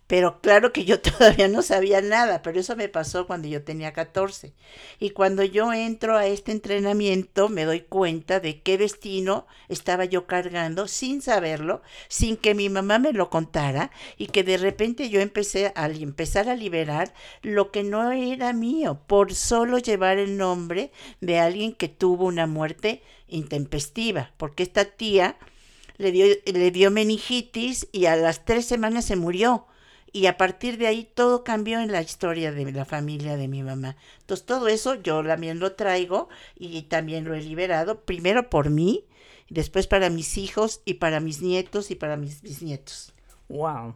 pero 0.06 0.40
claro 0.40 0.72
que 0.72 0.84
yo 0.84 1.00
todavía 1.00 1.48
no 1.48 1.62
sabía 1.62 2.00
nada, 2.00 2.42
pero 2.42 2.60
eso 2.60 2.76
me 2.76 2.88
pasó 2.88 3.26
cuando 3.26 3.48
yo 3.48 3.62
tenía 3.62 3.92
14. 3.92 4.52
Y 4.98 5.10
cuando 5.10 5.42
yo 5.42 5.72
entro 5.72 6.16
a 6.16 6.26
este 6.26 6.52
entrenamiento 6.52 7.48
me 7.48 7.64
doy 7.64 7.80
cuenta 7.80 8.40
de 8.40 8.60
qué 8.60 8.78
destino 8.78 9.46
estaba 9.68 10.04
yo 10.04 10.26
cargando 10.26 10.86
sin 10.86 11.22
saberlo, 11.22 11.82
sin 12.08 12.36
que 12.36 12.54
mi 12.54 12.68
mamá 12.68 12.98
me 12.98 13.12
lo 13.12 13.30
contara 13.30 13.90
y 14.16 14.28
que 14.28 14.44
de 14.44 14.58
repente 14.58 15.10
yo 15.10 15.20
empecé 15.20 15.72
a 15.74 15.86
empezar 15.86 16.48
a 16.48 16.54
liberar 16.54 17.12
lo 17.42 17.70
que 17.72 17.82
no 17.82 18.12
era 18.12 18.52
mío 18.52 19.00
por 19.06 19.34
solo 19.34 19.78
llevar 19.78 20.18
el 20.18 20.36
nombre 20.36 20.92
de 21.20 21.38
alguien 21.38 21.72
que 21.72 21.88
tuvo 21.88 22.26
una 22.26 22.46
muerte 22.46 23.02
intempestiva, 23.28 24.32
porque 24.36 24.62
esta 24.62 24.84
tía 24.84 25.36
le 25.96 26.12
dio, 26.12 26.26
le 26.44 26.70
dio 26.70 26.90
meningitis 26.90 27.88
y 27.90 28.06
a 28.06 28.16
las 28.16 28.44
tres 28.44 28.66
semanas 28.66 29.06
se 29.06 29.16
murió 29.16 29.66
y 30.12 30.26
a 30.26 30.36
partir 30.36 30.78
de 30.78 30.86
ahí 30.86 31.04
todo 31.04 31.44
cambió 31.44 31.80
en 31.80 31.92
la 31.92 32.02
historia 32.02 32.52
de 32.52 32.72
la 32.72 32.84
familia 32.84 33.36
de 33.36 33.48
mi 33.48 33.62
mamá. 33.62 33.96
Entonces 34.20 34.46
todo 34.46 34.68
eso 34.68 34.94
yo 34.94 35.22
también 35.24 35.58
lo 35.58 35.72
traigo 35.72 36.28
y 36.56 36.82
también 36.82 37.24
lo 37.24 37.34
he 37.34 37.42
liberado, 37.42 38.02
primero 38.04 38.48
por 38.48 38.70
mí, 38.70 39.04
después 39.48 39.86
para 39.86 40.10
mis 40.10 40.38
hijos 40.38 40.80
y 40.84 40.94
para 40.94 41.20
mis 41.20 41.42
nietos 41.42 41.90
y 41.90 41.94
para 41.94 42.16
mis 42.16 42.42
bisnietos. 42.42 43.12
Wow. 43.48 43.94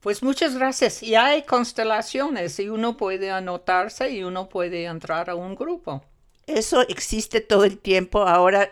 Pues 0.00 0.22
muchas 0.22 0.54
gracias. 0.54 1.02
Y 1.02 1.14
hay 1.14 1.44
constelaciones 1.44 2.58
y 2.60 2.68
uno 2.68 2.96
puede 2.96 3.30
anotarse 3.30 4.10
y 4.10 4.22
uno 4.22 4.48
puede 4.48 4.84
entrar 4.84 5.30
a 5.30 5.34
un 5.34 5.54
grupo. 5.54 6.04
Eso 6.46 6.82
existe 6.82 7.40
todo 7.40 7.64
el 7.64 7.78
tiempo. 7.78 8.22
Ahora 8.28 8.70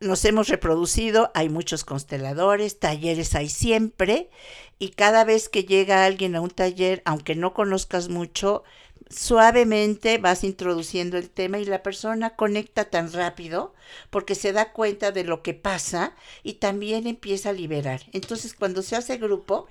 nos 0.00 0.24
hemos 0.24 0.48
reproducido, 0.48 1.30
hay 1.34 1.48
muchos 1.48 1.84
consteladores, 1.84 2.78
talleres 2.78 3.34
hay 3.34 3.48
siempre, 3.48 4.30
y 4.78 4.90
cada 4.90 5.24
vez 5.24 5.48
que 5.48 5.64
llega 5.64 6.04
alguien 6.04 6.36
a 6.36 6.40
un 6.40 6.50
taller, 6.50 7.02
aunque 7.06 7.34
no 7.34 7.54
conozcas 7.54 8.08
mucho, 8.08 8.62
suavemente 9.08 10.18
vas 10.18 10.44
introduciendo 10.44 11.16
el 11.16 11.30
tema 11.30 11.58
y 11.58 11.64
la 11.64 11.82
persona 11.82 12.36
conecta 12.36 12.86
tan 12.86 13.12
rápido 13.12 13.74
porque 14.10 14.34
se 14.34 14.52
da 14.52 14.72
cuenta 14.72 15.12
de 15.12 15.24
lo 15.24 15.42
que 15.42 15.54
pasa 15.54 16.14
y 16.42 16.54
también 16.54 17.06
empieza 17.06 17.50
a 17.50 17.54
liberar. 17.54 18.02
Entonces, 18.12 18.52
cuando 18.52 18.82
se 18.82 18.96
hace 18.96 19.16
grupo, 19.16 19.66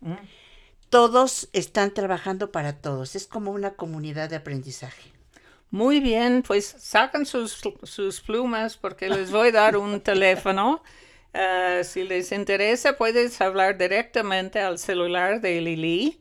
mm. 0.00 0.14
todos 0.88 1.48
están 1.52 1.92
trabajando 1.92 2.50
para 2.50 2.80
todos, 2.80 3.14
es 3.14 3.26
como 3.26 3.52
una 3.52 3.74
comunidad 3.74 4.30
de 4.30 4.36
aprendizaje. 4.36 5.17
Muy 5.70 6.00
bien, 6.00 6.42
pues 6.42 6.64
sacan 6.78 7.26
sus, 7.26 7.60
sus 7.82 8.20
plumas 8.20 8.76
porque 8.76 9.08
les 9.10 9.30
voy 9.30 9.48
a 9.48 9.52
dar 9.52 9.76
un 9.76 10.00
teléfono. 10.02 10.82
Uh, 11.34 11.84
si 11.84 12.04
les 12.04 12.32
interesa, 12.32 12.96
puedes 12.96 13.38
hablar 13.42 13.76
directamente 13.76 14.60
al 14.60 14.78
celular 14.78 15.42
de 15.42 15.60
Lili. 15.60 16.18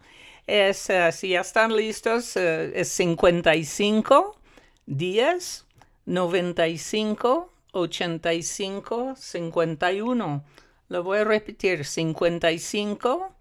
Es, 0.48 0.89
eh, 0.89 1.12
si 1.12 1.30
ya 1.30 1.42
están 1.42 1.75
listos, 1.75 2.36
eh, 2.38 2.72
es 2.75 2.89
55, 2.89 4.38
10, 4.86 5.66
95, 6.06 7.51
85, 7.72 9.16
51. 9.18 10.44
Lo 10.89 11.04
voy 11.04 11.20
a 11.20 11.24
repetir, 11.25 11.86
55, 11.86 13.36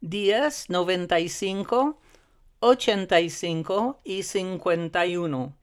10, 0.00 0.70
95, 0.70 1.98
85 2.62 4.00
y 4.04 4.22
51. 4.22 5.56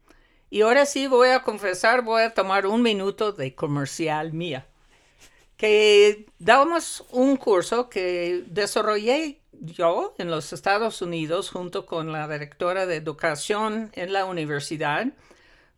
Y 0.50 0.62
ahora 0.62 0.86
sí 0.86 1.08
voy 1.08 1.30
a 1.30 1.42
confesar, 1.44 2.04
voy 2.04 2.24
a 2.24 2.34
tomar 2.34 2.68
un 2.68 2.82
minuto 2.82 3.32
de 3.32 3.56
comercial 3.56 4.34
mía. 4.34 4.68
Que 5.56 6.28
damos 6.40 7.06
un 7.12 7.38
curso 7.38 7.90
que 7.90 8.44
desarrollé 8.48 9.40
yo 9.54 10.14
en 10.18 10.30
los 10.30 10.54
Estados 10.54 11.02
Unidos 11.02 11.50
junto 11.50 11.86
con 11.86 12.12
la 12.12 12.28
directora 12.28 12.86
de 12.86 12.96
educación 12.96 13.92
en 13.94 14.14
la 14.14 14.26
universidad 14.26 15.08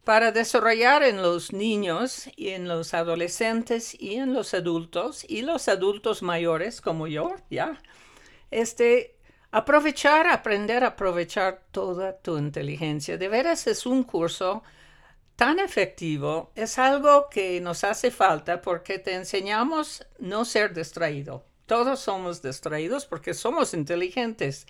para 0.03 0.31
desarrollar 0.31 1.03
en 1.03 1.21
los 1.21 1.53
niños 1.53 2.29
y 2.35 2.49
en 2.49 2.67
los 2.67 2.93
adolescentes 2.93 3.95
y 3.99 4.15
en 4.15 4.33
los 4.33 4.53
adultos 4.53 5.25
y 5.27 5.43
los 5.43 5.67
adultos 5.67 6.23
mayores 6.23 6.81
como 6.81 7.07
yo, 7.07 7.35
ya, 7.49 7.81
este, 8.49 9.15
aprovechar, 9.51 10.27
aprender 10.27 10.83
a 10.83 10.87
aprovechar 10.87 11.61
toda 11.71 12.17
tu 12.17 12.37
inteligencia. 12.37 13.17
De 13.17 13.27
veras 13.27 13.67
es 13.67 13.85
un 13.85 14.03
curso 14.03 14.63
tan 15.35 15.59
efectivo, 15.59 16.51
es 16.55 16.77
algo 16.77 17.27
que 17.29 17.59
nos 17.61 17.83
hace 17.83 18.11
falta 18.11 18.61
porque 18.61 18.99
te 18.99 19.15
enseñamos 19.15 20.05
no 20.19 20.45
ser 20.45 20.73
distraído. 20.73 21.45
Todos 21.65 21.99
somos 21.99 22.41
distraídos 22.41 23.05
porque 23.05 23.33
somos 23.33 23.73
inteligentes, 23.73 24.67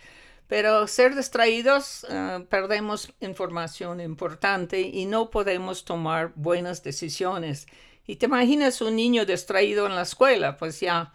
pero 0.48 0.88
ser 0.88 1.16
distraídos 1.16 2.06
eh, 2.10 2.46
perdemos 2.50 3.12
información 3.20 4.00
importante 4.00 4.82
y 4.82 5.06
no 5.06 5.30
podemos 5.30 5.84
tomar 5.84 6.32
buenas 6.36 6.84
decisiones. 6.84 7.68
Y 8.06 8.16
te 8.16 8.26
imaginas 8.26 8.82
un 8.82 8.96
niño 8.96 9.26
distraído 9.26 9.86
en 9.86 9.96
la 9.96 10.04
escuela, 10.04 10.58
pues 10.58 10.80
ya, 10.80 11.14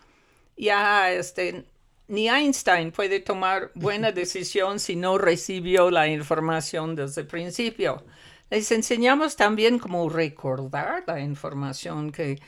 ya 0.56 1.12
este, 1.12 1.66
ni 2.08 2.28
Einstein 2.28 2.92
puede 2.92 3.20
tomar 3.20 3.70
buena 3.74 4.12
decisión 4.22 4.78
si 4.80 4.96
no 4.96 5.18
recibió 5.18 5.90
la 5.90 6.08
información 6.08 6.94
desde 6.96 7.22
el 7.22 7.26
principio. 7.26 8.04
Les 8.50 8.70
enseñamos 8.72 9.36
también 9.36 9.78
cómo 9.78 10.08
recordar 10.08 11.04
la 11.06 11.20
información 11.20 12.12
que 12.12 12.40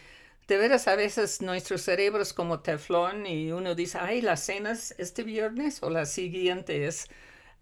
de 0.48 0.56
veras 0.56 0.88
a 0.88 0.96
veces 0.96 1.42
nuestros 1.42 1.82
cerebros 1.82 2.32
como 2.32 2.60
teflón 2.60 3.26
y 3.26 3.52
uno 3.52 3.74
dice, 3.74 3.98
ay, 4.00 4.22
la 4.22 4.36
cena 4.36 4.70
es 4.72 4.94
este 4.98 5.22
viernes 5.22 5.82
o 5.82 5.90
la 5.90 6.06
siguiente 6.06 6.86
es 6.86 7.08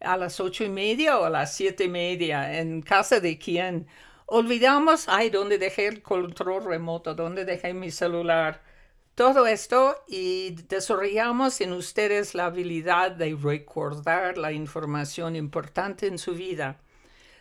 a 0.00 0.16
las 0.16 0.40
ocho 0.40 0.64
y 0.64 0.68
media 0.68 1.18
o 1.18 1.24
a 1.24 1.30
las 1.30 1.54
siete 1.56 1.84
y 1.84 1.88
media, 1.88 2.58
en 2.60 2.82
casa 2.82 3.20
de 3.20 3.38
quién. 3.38 3.86
Olvidamos, 4.26 5.08
ay, 5.08 5.30
¿dónde 5.30 5.58
dejé 5.58 5.86
el 5.88 6.02
control 6.02 6.64
remoto? 6.64 7.14
¿Dónde 7.14 7.44
dejé 7.44 7.74
mi 7.74 7.90
celular? 7.90 8.62
Todo 9.16 9.46
esto 9.46 9.96
y 10.06 10.50
desarrollamos 10.68 11.62
en 11.62 11.72
ustedes 11.72 12.34
la 12.34 12.44
habilidad 12.44 13.12
de 13.12 13.34
recordar 13.34 14.36
la 14.36 14.52
información 14.52 15.36
importante 15.36 16.06
en 16.06 16.18
su 16.18 16.34
vida. 16.34 16.82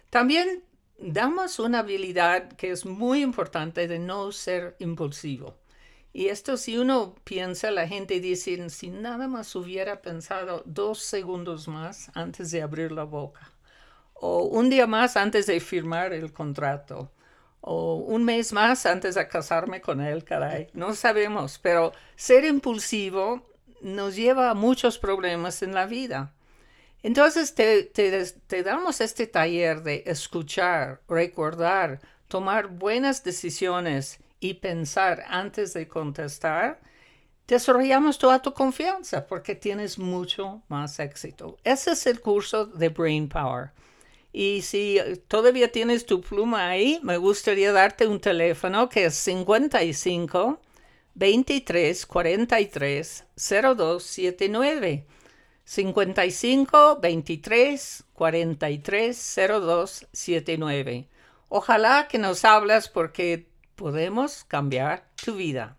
También 0.10 0.64
damos 0.98 1.60
una 1.60 1.80
habilidad 1.80 2.54
que 2.54 2.72
es 2.72 2.86
muy 2.86 3.22
importante 3.22 3.90
de 3.90 4.00
no 4.00 4.32
ser 4.32 4.78
impulsivo. 4.80 5.58
Y 6.14 6.28
esto 6.28 6.56
si 6.56 6.78
uno 6.78 7.14
piensa, 7.26 7.72
la 7.72 7.90
gente 7.90 8.22
dice, 8.22 8.70
si 8.70 8.90
nada 8.90 9.28
más 9.28 9.54
hubiera 9.54 10.02
pensado 10.02 10.64
dos 10.66 11.00
segundos 11.00 11.68
más 11.68 12.10
antes 12.14 12.52
de 12.52 12.62
abrir 12.62 12.94
la 12.94 13.04
boca, 13.04 13.52
o 14.14 14.44
un 14.44 14.70
día 14.70 14.88
más 14.88 15.18
antes 15.18 15.46
de 15.46 15.60
firmar 15.60 16.14
el 16.14 16.32
contrato, 16.32 17.12
o 17.68 17.96
un 17.96 18.24
mes 18.24 18.54
más 18.54 18.86
antes 18.86 19.16
de 19.16 19.28
casarme 19.28 19.82
con 19.82 20.00
él, 20.00 20.24
caray, 20.24 20.68
no 20.74 20.94
sabemos, 20.94 21.58
pero 21.58 21.94
ser 22.16 22.46
impulsivo 22.46 23.42
nos 23.82 24.16
lleva 24.16 24.52
a 24.52 24.54
muchos 24.54 25.00
problemas 25.00 25.64
en 25.64 25.74
la 25.74 25.88
vida. 25.88 26.32
Entonces 27.02 27.56
te, 27.56 28.64
damos 28.64 29.02
este 29.02 29.26
taller 29.26 29.82
de 29.82 30.04
escuchar, 30.06 31.02
recordar, 31.10 32.00
tomar 32.28 32.68
buenas 32.68 33.24
decisiones 33.24 34.20
y 34.40 34.56
pensar 34.56 35.24
antes 35.28 35.74
de 35.74 35.88
contestar. 35.88 36.80
Desarrollamos 37.48 38.20
toda 38.20 38.44
tu 38.44 38.54
confianza 38.54 39.26
porque 39.26 39.56
tienes 39.56 39.98
mucho 39.98 40.62
más 40.68 41.00
éxito. 41.00 41.58
Ese 41.64 41.92
es 41.92 42.06
el 42.06 42.22
curso 42.22 42.68
de 42.68 42.90
Brain 42.90 43.28
Power. 43.28 43.72
Y 44.38 44.64
si 44.64 45.00
todavía 45.30 45.72
tienes 45.72 46.06
tu 46.06 46.20
pluma 46.20 46.68
ahí, 46.68 47.00
me 47.04 47.16
gustaría 47.16 47.72
darte 47.72 48.06
un 48.06 48.20
teléfono 48.20 48.90
que 48.90 49.06
es 49.06 49.16
55 49.16 50.60
23 51.14 52.06
43 52.06 53.24
0279. 53.38 55.06
55 55.64 57.00
23 57.00 58.04
43 58.12 59.36
02 59.48 60.08
79. 60.12 61.08
Ojalá 61.48 62.10
que 62.10 62.18
nos 62.18 62.44
hablas 62.44 62.90
porque 62.90 63.48
podemos 63.78 64.44
cambiar 64.44 65.08
tu 65.24 65.38
vida. 65.38 65.78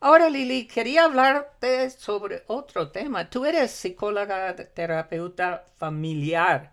Ahora, 0.00 0.30
Lili, 0.30 0.66
quería 0.66 1.04
hablarte 1.04 1.90
sobre 1.90 2.42
otro 2.46 2.90
tema. 2.90 3.28
Tú 3.28 3.44
eres 3.44 3.70
psicóloga, 3.70 4.56
terapeuta 4.56 5.66
familiar 5.76 6.72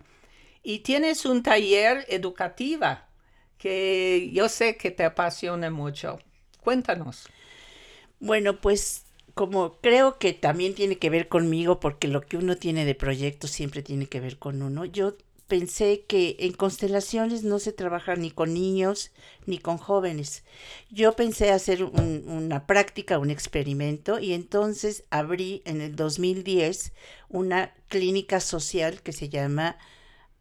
y 0.63 0.80
tienes 0.80 1.26
un 1.26 1.43
taller 1.43 2.06
educativa 2.10 3.08
que 3.58 4.32
yo 4.34 4.49
sé 4.49 4.78
que 4.78 4.91
te 4.91 5.04
apasiona 5.04 5.69
mucho. 5.69 6.19
Cuéntanos. 6.62 7.28
Bueno, 8.19 8.60
pues 8.60 9.06
como 9.34 9.78
creo 9.82 10.17
que 10.17 10.34
también 10.34 10.76
tiene 10.76 10.97
que 10.97 11.10
ver 11.10 11.28
conmigo, 11.28 11.80
porque 11.80 12.08
lo 12.08 12.21
que 12.21 12.38
uno 12.38 12.56
tiene 12.56 12.86
de 12.86 12.95
proyecto 12.95 13.47
siempre 13.47 13.82
tiene 13.82 14.08
que 14.08 14.19
ver 14.19 14.38
con 14.38 14.62
uno, 14.62 14.86
yo 14.86 15.15
pensé 15.47 16.06
que 16.08 16.38
en 16.39 16.54
constelaciones 16.54 17.43
no 17.43 17.60
se 17.60 17.73
trabaja 17.73 18.15
ni 18.15 18.32
con 18.32 18.54
niños 18.54 19.12
ni 19.45 19.58
con 19.58 19.78
jóvenes. 19.78 20.43
Yo 20.89 21.15
pensé 21.15 21.52
hacer 21.52 21.84
una 21.84 22.65
práctica, 22.65 23.19
un 23.19 23.30
experimento, 23.30 24.19
y 24.19 24.34
entonces 24.34 25.04
abrí 25.10 25.62
en 25.65 25.82
el 25.82 25.95
2010 25.95 26.93
una 27.30 27.73
clínica 27.88 28.39
social 28.39 29.02
que 29.02 29.13
se 29.13 29.30
llama 29.30 29.78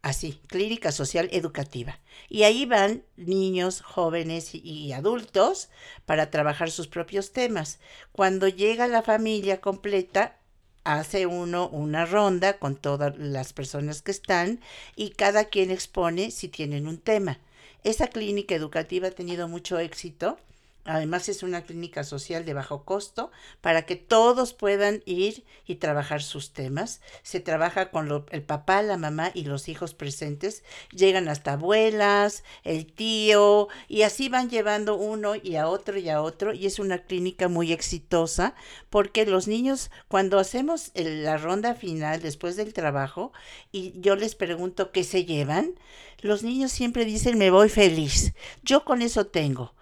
así, 0.03 0.39
clínica 0.47 0.91
social 0.91 1.29
educativa. 1.31 1.99
Y 2.29 2.43
ahí 2.43 2.65
van 2.65 3.03
niños, 3.15 3.81
jóvenes 3.81 4.53
y, 4.53 4.91
adultos 4.91 5.69
para 6.05 6.29
trabajar 6.29 6.69
sus 6.69 6.87
propios 6.87 7.31
temas. 7.31 7.79
Cuando 8.11 8.47
llega 8.47 8.87
la 8.87 9.01
familia 9.01 9.61
completa, 9.61 10.37
hace 10.83 11.25
uno 11.25 11.69
una 11.69 12.05
ronda 12.05 12.59
con 12.59 12.75
todas 12.75 13.17
las 13.17 13.53
personas 13.53 14.01
que 14.01 14.11
están 14.11 14.59
y 14.95 15.11
cada 15.11 15.45
quien 15.45 15.71
expone 15.71 16.29
si 16.29 16.49
tienen 16.49 16.87
un 16.87 16.97
tema. 16.97 17.39
Esa 17.85 18.07
clínica 18.07 18.53
educativa 18.53 19.07
ha 19.07 19.11
tenido 19.11 19.47
mucho 19.47 19.79
éxito 19.79 20.37
Además 20.85 21.29
es 21.29 21.43
una 21.43 21.63
clínica 21.63 22.03
social 22.03 22.43
de 22.43 22.53
bajo 22.53 22.83
costo 22.83 23.31
para 23.61 23.85
que 23.85 23.95
todos 23.95 24.53
puedan 24.53 25.01
ir 25.05 25.45
y 25.65 25.75
trabajar 25.75 26.21
sus 26.21 26.51
temas. 26.51 27.01
Se 27.21 27.39
trabaja 27.39 27.89
con 27.89 28.25
el 28.31 28.43
papá, 28.43 28.81
la 28.81 28.97
mamá 28.97 29.31
y 29.33 29.45
los 29.45 29.69
hijos 29.69 29.93
presentes. 29.93 30.63
Llegan 30.91 31.29
hasta 31.29 31.53
abuelas, 31.53 32.43
el 32.63 32.91
tío 32.91 33.69
y 33.87 34.01
así 34.01 34.27
van 34.27 34.49
llevando 34.49 34.95
uno 34.95 35.35
y 35.35 35.55
a 35.55 35.69
otro 35.69 35.97
y 35.97 36.09
a 36.09 36.21
otro. 36.21 36.53
Y 36.53 36.65
es 36.65 36.79
una 36.79 36.99
clínica 36.99 37.47
muy 37.47 37.71
exitosa 37.71 38.53
porque 38.89 39.25
los 39.25 39.47
niños 39.47 39.89
cuando 40.09 40.37
hacemos 40.37 40.91
la 40.95 41.37
ronda 41.37 41.75
final 41.75 42.21
después 42.21 42.57
del 42.57 42.73
trabajo 42.73 43.31
y 43.71 43.93
yo 44.01 44.17
les 44.17 44.35
pregunto 44.35 44.91
qué 44.91 45.05
se 45.05 45.23
llevan, 45.23 45.75
los 46.19 46.43
niños 46.43 46.71
siempre 46.71 47.05
dicen 47.05 47.37
me 47.37 47.51
voy 47.51 47.69
feliz. 47.69 48.33
Yo 48.63 48.83
con 48.83 49.01
eso 49.01 49.27
tengo. 49.27 49.73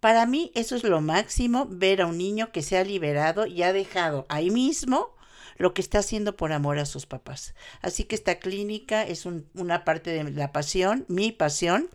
Para 0.00 0.24
mí 0.26 0.50
eso 0.54 0.76
es 0.76 0.82
lo 0.82 1.00
máximo, 1.00 1.66
ver 1.70 2.02
a 2.02 2.06
un 2.06 2.18
niño 2.18 2.52
que 2.52 2.62
se 2.62 2.78
ha 2.78 2.84
liberado 2.84 3.46
y 3.46 3.62
ha 3.62 3.72
dejado 3.72 4.26
ahí 4.28 4.50
mismo 4.50 5.14
lo 5.58 5.74
que 5.74 5.82
está 5.82 5.98
haciendo 5.98 6.36
por 6.36 6.52
amor 6.52 6.78
a 6.78 6.86
sus 6.86 7.04
papás. 7.04 7.54
Así 7.82 8.04
que 8.04 8.14
esta 8.14 8.38
clínica 8.38 9.02
es 9.02 9.26
una 9.26 9.84
parte 9.84 10.10
de 10.10 10.30
la 10.30 10.52
pasión, 10.52 11.04
mi 11.08 11.32
pasión, 11.32 11.90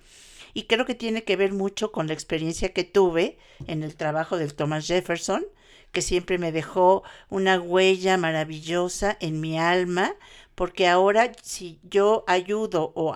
y 0.53 0.63
creo 0.63 0.85
que 0.85 0.93
tiene 0.93 1.23
que 1.23 1.35
ver 1.35 1.51
mucho 1.51 1.91
con 1.91 2.05
la 2.07 2.13
experiencia 2.13 2.73
que 2.73 2.83
tuve 2.83 3.39
en 3.65 3.81
el 3.81 3.95
trabajo 3.95 4.37
del 4.37 4.53
Thomas 4.53 4.85
Jefferson, 4.85 5.43
que 5.91 6.03
siempre 6.03 6.37
me 6.37 6.51
dejó 6.51 7.03
una 7.29 7.59
huella 7.59 8.17
maravillosa 8.17 9.17
en 9.19 9.39
mi 9.39 9.57
alma, 9.57 10.13
porque 10.53 10.87
ahora 10.87 11.31
si 11.41 11.79
yo 11.83 12.23
ayudo 12.27 12.93
o 12.95 13.15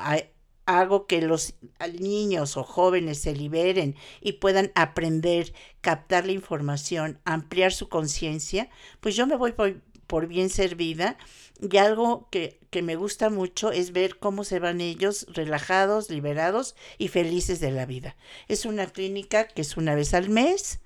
hago 0.69 1.07
que 1.07 1.21
los 1.21 1.55
niños 1.99 2.55
o 2.55 2.63
jóvenes 2.63 3.19
se 3.19 3.33
liberen 3.33 3.95
y 4.21 4.33
puedan 4.33 4.71
aprender, 4.75 5.53
captar 5.81 6.27
la 6.27 6.31
información, 6.31 7.19
ampliar 7.25 7.73
su 7.73 7.89
conciencia, 7.89 8.69
pues 8.99 9.15
yo 9.15 9.25
me 9.25 9.35
voy 9.35 9.53
por 10.05 10.27
bien 10.27 10.49
servida 10.49 11.17
y 11.59 11.77
algo 11.77 12.27
que, 12.29 12.59
que, 12.69 12.83
me 12.83 12.95
gusta 12.95 13.31
mucho 13.31 13.71
es 13.71 13.91
ver 13.93 14.19
cómo 14.19 14.43
se 14.43 14.59
van 14.59 14.79
ellos 14.79 15.25
relajados, 15.29 16.09
liberados 16.11 16.75
y 16.99 17.07
felices 17.07 17.59
de 17.59 17.71
la 17.71 17.87
vida. 17.87 18.15
Es 18.47 18.65
una 18.65 18.85
clínica 18.85 19.47
que 19.47 19.61
es 19.61 19.75
una 19.75 19.95
vez 19.95 20.13
al 20.13 20.29
mes, 20.29 20.81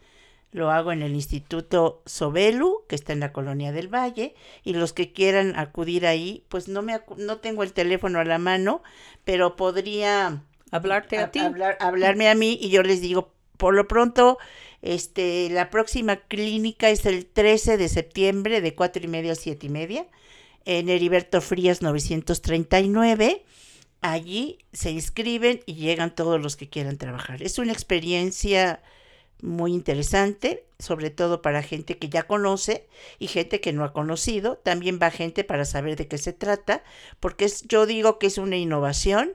lo 0.53 0.71
hago 0.71 0.91
en 0.91 1.01
el 1.01 1.13
Instituto 1.13 2.01
Sobelu, 2.05 2.83
que 2.87 2.95
está 2.95 3.11
en 3.11 3.19
la 3.19 3.33
Colonia 3.33 3.71
del 3.71 3.93
Valle, 3.93 4.35
y 4.63 4.73
los 4.73 4.93
que 4.93 5.11
quieran 5.11 5.57
acudir 5.57 6.05
ahí, 6.05 6.45
pues 6.47 6.67
no, 6.67 6.81
me, 6.81 7.01
no 7.17 7.37
tengo 7.37 7.63
el 7.63 7.73
teléfono 7.73 8.19
a 8.19 8.25
la 8.25 8.37
mano, 8.37 8.81
pero 9.25 9.55
podría... 9.55 10.43
Hablarte 10.71 11.17
a, 11.17 11.29
ti. 11.29 11.39
hablarme 11.79 12.29
a 12.29 12.35
mí 12.35 12.57
y 12.59 12.69
yo 12.69 12.81
les 12.81 13.01
digo, 13.01 13.33
por 13.57 13.75
lo 13.75 13.87
pronto, 13.87 14.39
este, 14.81 15.49
la 15.49 15.69
próxima 15.69 16.17
clínica 16.17 16.89
es 16.89 17.05
el 17.05 17.25
13 17.25 17.77
de 17.77 17.89
septiembre 17.89 18.59
de 18.59 18.73
cuatro 18.73 19.03
y 19.03 19.07
media 19.07 19.33
a 19.33 19.35
siete 19.35 19.67
y 19.67 19.69
media 19.69 20.07
en 20.65 20.89
Heriberto 20.89 21.41
Frías 21.41 21.81
939. 21.81 23.43
Allí 24.01 24.59
se 24.73 24.91
inscriben 24.91 25.61
y 25.65 25.75
llegan 25.75 26.13
todos 26.13 26.41
los 26.41 26.55
que 26.55 26.69
quieran 26.69 26.97
trabajar. 26.97 27.41
Es 27.41 27.57
una 27.57 27.71
experiencia 27.71 28.81
muy 29.41 29.73
interesante, 29.73 30.65
sobre 30.79 31.09
todo 31.09 31.41
para 31.41 31.63
gente 31.63 31.97
que 31.97 32.09
ya 32.09 32.23
conoce 32.23 32.87
y 33.19 33.27
gente 33.27 33.61
que 33.61 33.73
no 33.73 33.83
ha 33.83 33.93
conocido. 33.93 34.57
También 34.57 34.99
va 35.01 35.11
gente 35.11 35.43
para 35.43 35.65
saber 35.65 35.95
de 35.95 36.07
qué 36.07 36.17
se 36.17 36.33
trata, 36.33 36.83
porque 37.19 37.45
es, 37.45 37.63
yo 37.67 37.85
digo 37.85 38.19
que 38.19 38.27
es 38.27 38.37
una 38.37 38.57
innovación, 38.57 39.33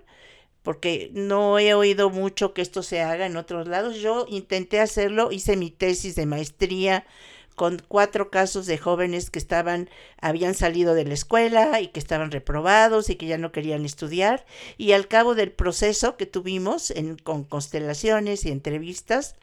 porque 0.63 1.11
no 1.15 1.59
he 1.59 1.75
oído 1.75 2.11
mucho 2.11 2.53
que 2.53 2.63
esto 2.63 2.83
se 2.83 3.01
haga 3.03 3.27
en 3.27 3.37
otros 3.37 3.69
lados. 3.69 3.97
Yo 3.97 4.27
intenté 4.29 4.81
hacerlo, 4.81 5.33
hice 5.33 5.57
mi 5.57 5.71
tesis 5.71 6.15
de 6.15 6.27
maestría 6.27 7.07
con 7.59 7.83
cuatro 7.89 8.31
casos 8.31 8.67
de 8.67 8.79
jóvenes 8.79 9.31
que 9.31 9.39
estaban, 9.39 9.91
habían 10.21 10.55
salido 10.55 10.95
de 10.95 11.05
la 11.05 11.15
escuela 11.15 11.81
y 11.81 11.89
que 11.89 11.99
estaban 11.99 12.31
reprobados 12.31 13.11
y 13.11 13.17
que 13.17 13.27
ya 13.27 13.37
no 13.37 13.53
querían 13.53 13.85
estudiar. 13.85 14.47
Y 14.79 14.93
al 14.93 15.09
cabo 15.09 15.35
del 15.35 15.51
proceso 15.53 16.17
que 16.17 16.25
tuvimos 16.25 16.91
en, 16.93 17.17
con 17.17 17.45
constelaciones 17.45 18.45
y 18.45 18.51
entrevistas, 18.51 19.35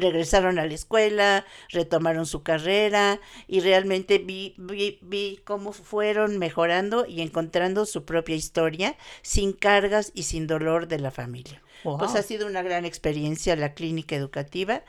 regresaron 0.00 0.58
a 0.58 0.66
la 0.66 0.74
escuela, 0.74 1.44
retomaron 1.70 2.26
su 2.26 2.42
carrera 2.42 3.20
y 3.46 3.60
realmente 3.60 4.18
vi, 4.18 4.54
vi, 4.58 4.98
vi, 5.02 5.40
cómo 5.44 5.72
fueron 5.72 6.38
mejorando 6.38 7.06
y 7.06 7.20
encontrando 7.20 7.86
su 7.86 8.04
propia 8.04 8.36
historia 8.36 8.96
sin 9.22 9.52
cargas 9.52 10.10
y 10.14 10.24
sin 10.24 10.46
dolor 10.46 10.88
de 10.88 10.98
la 10.98 11.10
familia. 11.10 11.62
Pues 11.82 12.14
ha 12.14 12.22
sido 12.22 12.46
una 12.46 12.62
gran 12.62 12.84
experiencia 12.84 13.54
la 13.56 13.74
clínica 13.74 14.16
educativa. 14.16 14.82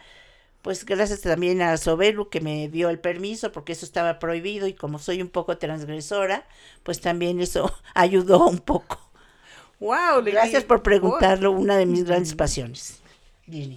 Pues 0.61 0.85
gracias 0.85 1.21
también 1.21 1.61
a 1.61 1.77
Sobelu 1.77 2.29
que 2.29 2.41
me 2.41 2.67
dio 2.67 2.89
el 2.89 2.99
permiso 2.99 3.51
porque 3.51 3.71
eso 3.71 3.85
estaba 3.85 4.19
prohibido 4.19 4.67
y 4.67 4.73
como 4.73 4.99
soy 4.99 5.21
un 5.21 5.29
poco 5.29 5.57
transgresora, 5.57 6.45
pues 6.83 6.99
también 6.99 7.39
eso 7.39 7.73
ayudó 7.93 8.45
un 8.47 8.59
poco. 8.59 8.99
Wow, 9.79 10.23
gracias 10.23 10.65
por 10.65 10.83
preguntarlo, 10.83 11.51
una 11.51 11.77
de 11.77 11.85
mis 11.85 12.03
grandes 12.03 12.35
pasiones. 12.35 12.99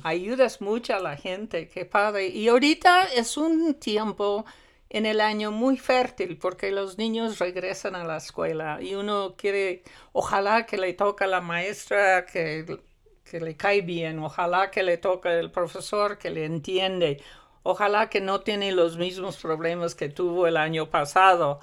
Ayudas 0.05 0.61
mucho 0.61 0.95
a 0.95 1.01
la 1.01 1.17
gente, 1.17 1.69
qué 1.69 1.85
padre. 1.85 2.29
Y 2.29 2.49
ahorita 2.49 3.05
es 3.05 3.37
un 3.37 3.75
tiempo 3.75 4.45
en 4.93 5.07
el 5.07 5.21
año 5.21 5.51
muy 5.51 5.79
fértil 5.79 6.37
porque 6.37 6.71
los 6.71 6.99
niños 6.99 7.39
regresan 7.39 7.95
a 7.95 8.05
la 8.05 8.19
escuela 8.19 8.79
y 8.83 8.95
uno 8.95 9.35
quiere, 9.37 9.83
ojalá 10.13 10.67
que 10.67 10.77
le 10.77 10.93
toque 10.93 11.25
a 11.25 11.29
la 11.29 11.41
maestra 11.41 12.27
que, 12.27 12.79
que 13.25 13.41
le 13.41 13.57
cae 13.57 13.81
bien, 13.81 14.19
ojalá 14.19 14.71
que 14.71 14.83
le 14.83 14.99
toque 14.99 15.31
el 15.39 15.51
profesor 15.51 16.19
que 16.19 16.29
le 16.29 16.45
entiende, 16.45 17.23
ojalá 17.63 18.11
que 18.11 18.21
no 18.21 18.41
tiene 18.43 18.73
los 18.73 18.99
mismos 18.99 19.39
problemas 19.39 19.95
que 19.95 20.11
tuvo 20.11 20.47
el 20.47 20.59
año 20.59 20.91
pasado. 20.91 21.61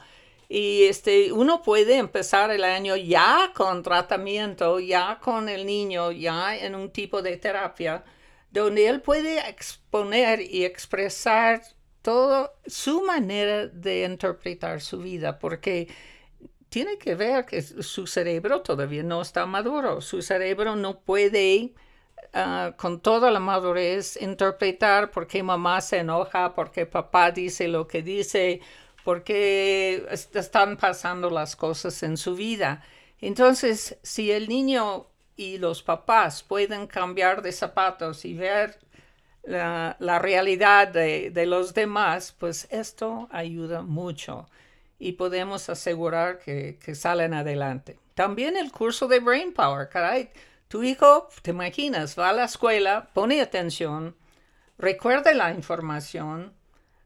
Y 0.52 0.86
este, 0.86 1.32
uno 1.32 1.62
puede 1.62 1.98
empezar 1.98 2.50
el 2.50 2.64
año 2.64 2.96
ya 2.96 3.52
con 3.56 3.84
tratamiento, 3.84 4.80
ya 4.80 5.20
con 5.22 5.48
el 5.48 5.64
niño, 5.68 6.12
ya 6.12 6.58
en 6.58 6.74
un 6.74 6.90
tipo 6.90 7.22
de 7.22 7.38
terapia, 7.38 8.04
donde 8.50 8.88
él 8.88 9.02
puede 9.02 9.48
exponer 9.48 10.42
y 10.42 10.66
expresar 10.66 11.62
toda 12.02 12.52
su 12.66 13.04
manera 13.04 13.68
de 13.68 14.04
interpretar 14.06 14.82
su 14.82 15.00
vida, 15.00 15.38
porque 15.38 15.88
tiene 16.70 16.98
que 16.98 17.14
ver 17.14 17.46
que 17.46 17.62
su 17.62 18.08
cerebro 18.08 18.62
todavía 18.62 19.04
no 19.04 19.22
está 19.22 19.46
maduro, 19.46 20.02
su 20.02 20.24
cerebro 20.24 20.76
no 20.76 21.00
puede 21.02 21.74
ah, 22.34 22.74
con 22.78 23.02
toda 23.02 23.32
la 23.32 23.40
madurez 23.40 24.20
interpretar 24.22 25.12
por 25.12 25.28
qué 25.28 25.44
mamá 25.44 25.82
se 25.82 25.98
enoja, 25.98 26.54
por 26.56 26.72
qué 26.72 26.86
papá 26.88 27.32
dice 27.32 27.68
lo 27.68 27.88
que 27.88 28.02
dice, 28.02 28.62
porque 29.04 30.06
están 30.12 30.78
pasando 30.78 31.30
las 31.30 31.56
cosas 31.56 32.04
en 32.04 32.18
su 32.18 32.36
vida. 32.36 32.84
Entonces, 33.20 33.98
si 34.04 34.32
el 34.32 34.48
niño 34.48 35.08
y 35.36 35.58
los 35.58 35.84
papás 35.84 36.44
pueden 36.44 36.88
cambiar 36.88 37.42
de 37.42 37.52
zapatos 37.52 38.26
y 38.26 38.34
ver 38.34 38.78
la, 39.44 40.20
realidad 40.20 40.88
de, 40.90 41.46
los 41.46 41.74
demás, 41.74 42.36
pues 42.38 42.68
esto 42.72 43.28
ayuda 43.32 43.82
mucho 43.82 44.50
y 45.00 45.14
podemos 45.14 45.70
asegurar 45.70 46.40
que, 46.40 46.78
que, 46.84 46.94
salen 46.94 47.34
adelante. 47.34 47.98
También 48.16 48.58
el 48.58 48.72
curso 48.72 49.08
de 49.08 49.20
Brain 49.22 49.54
Power, 49.54 49.88
caray, 49.88 50.30
tu 50.68 50.84
hijo, 50.84 51.30
te 51.42 51.52
imaginas, 51.52 52.20
va 52.20 52.30
a 52.30 52.34
la 52.34 52.44
escuela, 52.44 53.10
pone 53.14 53.42
atención, 53.42 54.16
recuerda 54.78 55.34
la 55.34 55.52
información, 55.52 56.54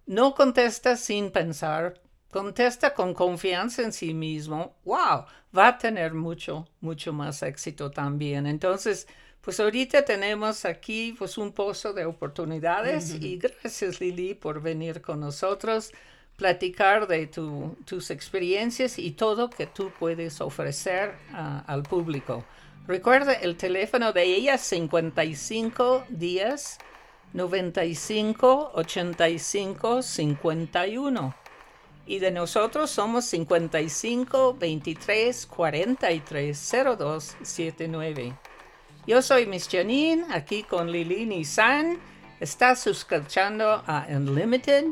no 0.06 0.34
contesta 0.36 0.98
sin 0.98 1.32
pensar, 1.32 2.02
contesta 2.32 2.94
con 2.94 3.14
confianza 3.14 3.84
en 3.84 3.94
sí 3.94 4.14
mismo. 4.14 4.76
¡Wow! 4.86 5.26
Va 5.56 5.68
a 5.68 5.78
tener 5.78 6.14
mucho, 6.14 6.68
mucho 6.82 7.14
más 7.14 7.44
éxito 7.44 7.92
también. 7.92 8.48
Entonces, 8.48 9.08
pues 9.42 9.60
ahorita 9.60 10.04
tenemos 10.06 10.66
aquí 10.66 11.16
pues 11.18 11.38
un 11.38 11.52
pozo 11.52 11.94
de 11.94 12.06
oportunidades 12.06 13.14
y 13.14 13.38
gracias 13.38 14.00
Lili 14.00 14.34
por 14.34 14.62
venir 14.62 15.02
con 15.02 15.20
nosotros, 15.20 15.92
platicar 16.38 17.08
de 17.08 17.28
tus 17.28 18.10
experiencias 18.10 18.98
y 18.98 19.12
todo 19.12 19.50
que 19.50 19.68
tú 19.68 19.92
puedes 20.00 20.42
ofrecer 20.42 21.16
al 21.34 21.84
público. 21.84 22.46
Recuerda 22.88 23.34
el 23.34 23.56
teléfono 23.56 24.12
de 24.12 24.24
ella 24.24 24.58
55 24.58 26.06
días 26.10 26.80
95 27.34 28.72
85 28.76 30.02
51. 30.02 31.36
Y 32.06 32.20
de 32.20 32.32
nosotros 32.32 32.92
somos 32.92 33.26
55 33.26 34.56
23 34.60 35.46
43 35.46 36.72
02 36.98 37.36
79. 37.42 38.34
Yo 39.06 39.22
soy 39.22 39.46
Miss 39.46 39.68
Janine, 39.70 40.26
aquí 40.30 40.64
con 40.64 40.92
Lili 40.92 41.44
San. 41.46 41.98
Estás 42.40 42.88
escuchando 42.88 43.84
a 43.86 44.06
Unlimited 44.10 44.86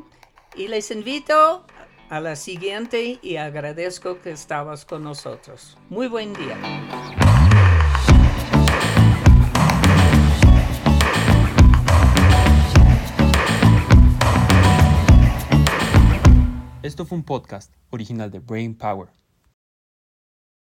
y 0.56 0.68
les 0.68 0.92
invito 0.92 1.66
a 2.10 2.20
la 2.20 2.36
siguiente 2.36 3.20
y 3.22 3.38
agradezco 3.38 4.20
que 4.20 4.32
estabas 4.32 4.86
con 4.86 5.04
nosotros. 5.04 5.78
Muy 5.90 6.08
buen 6.08 6.34
día. 6.34 6.58
Esto 16.92 17.06
fue 17.06 17.18
un 17.18 17.24
podcast 17.24 17.74
original 17.92 18.30
de 18.32 18.40
Brain 18.40 18.76
Power. 18.76 19.21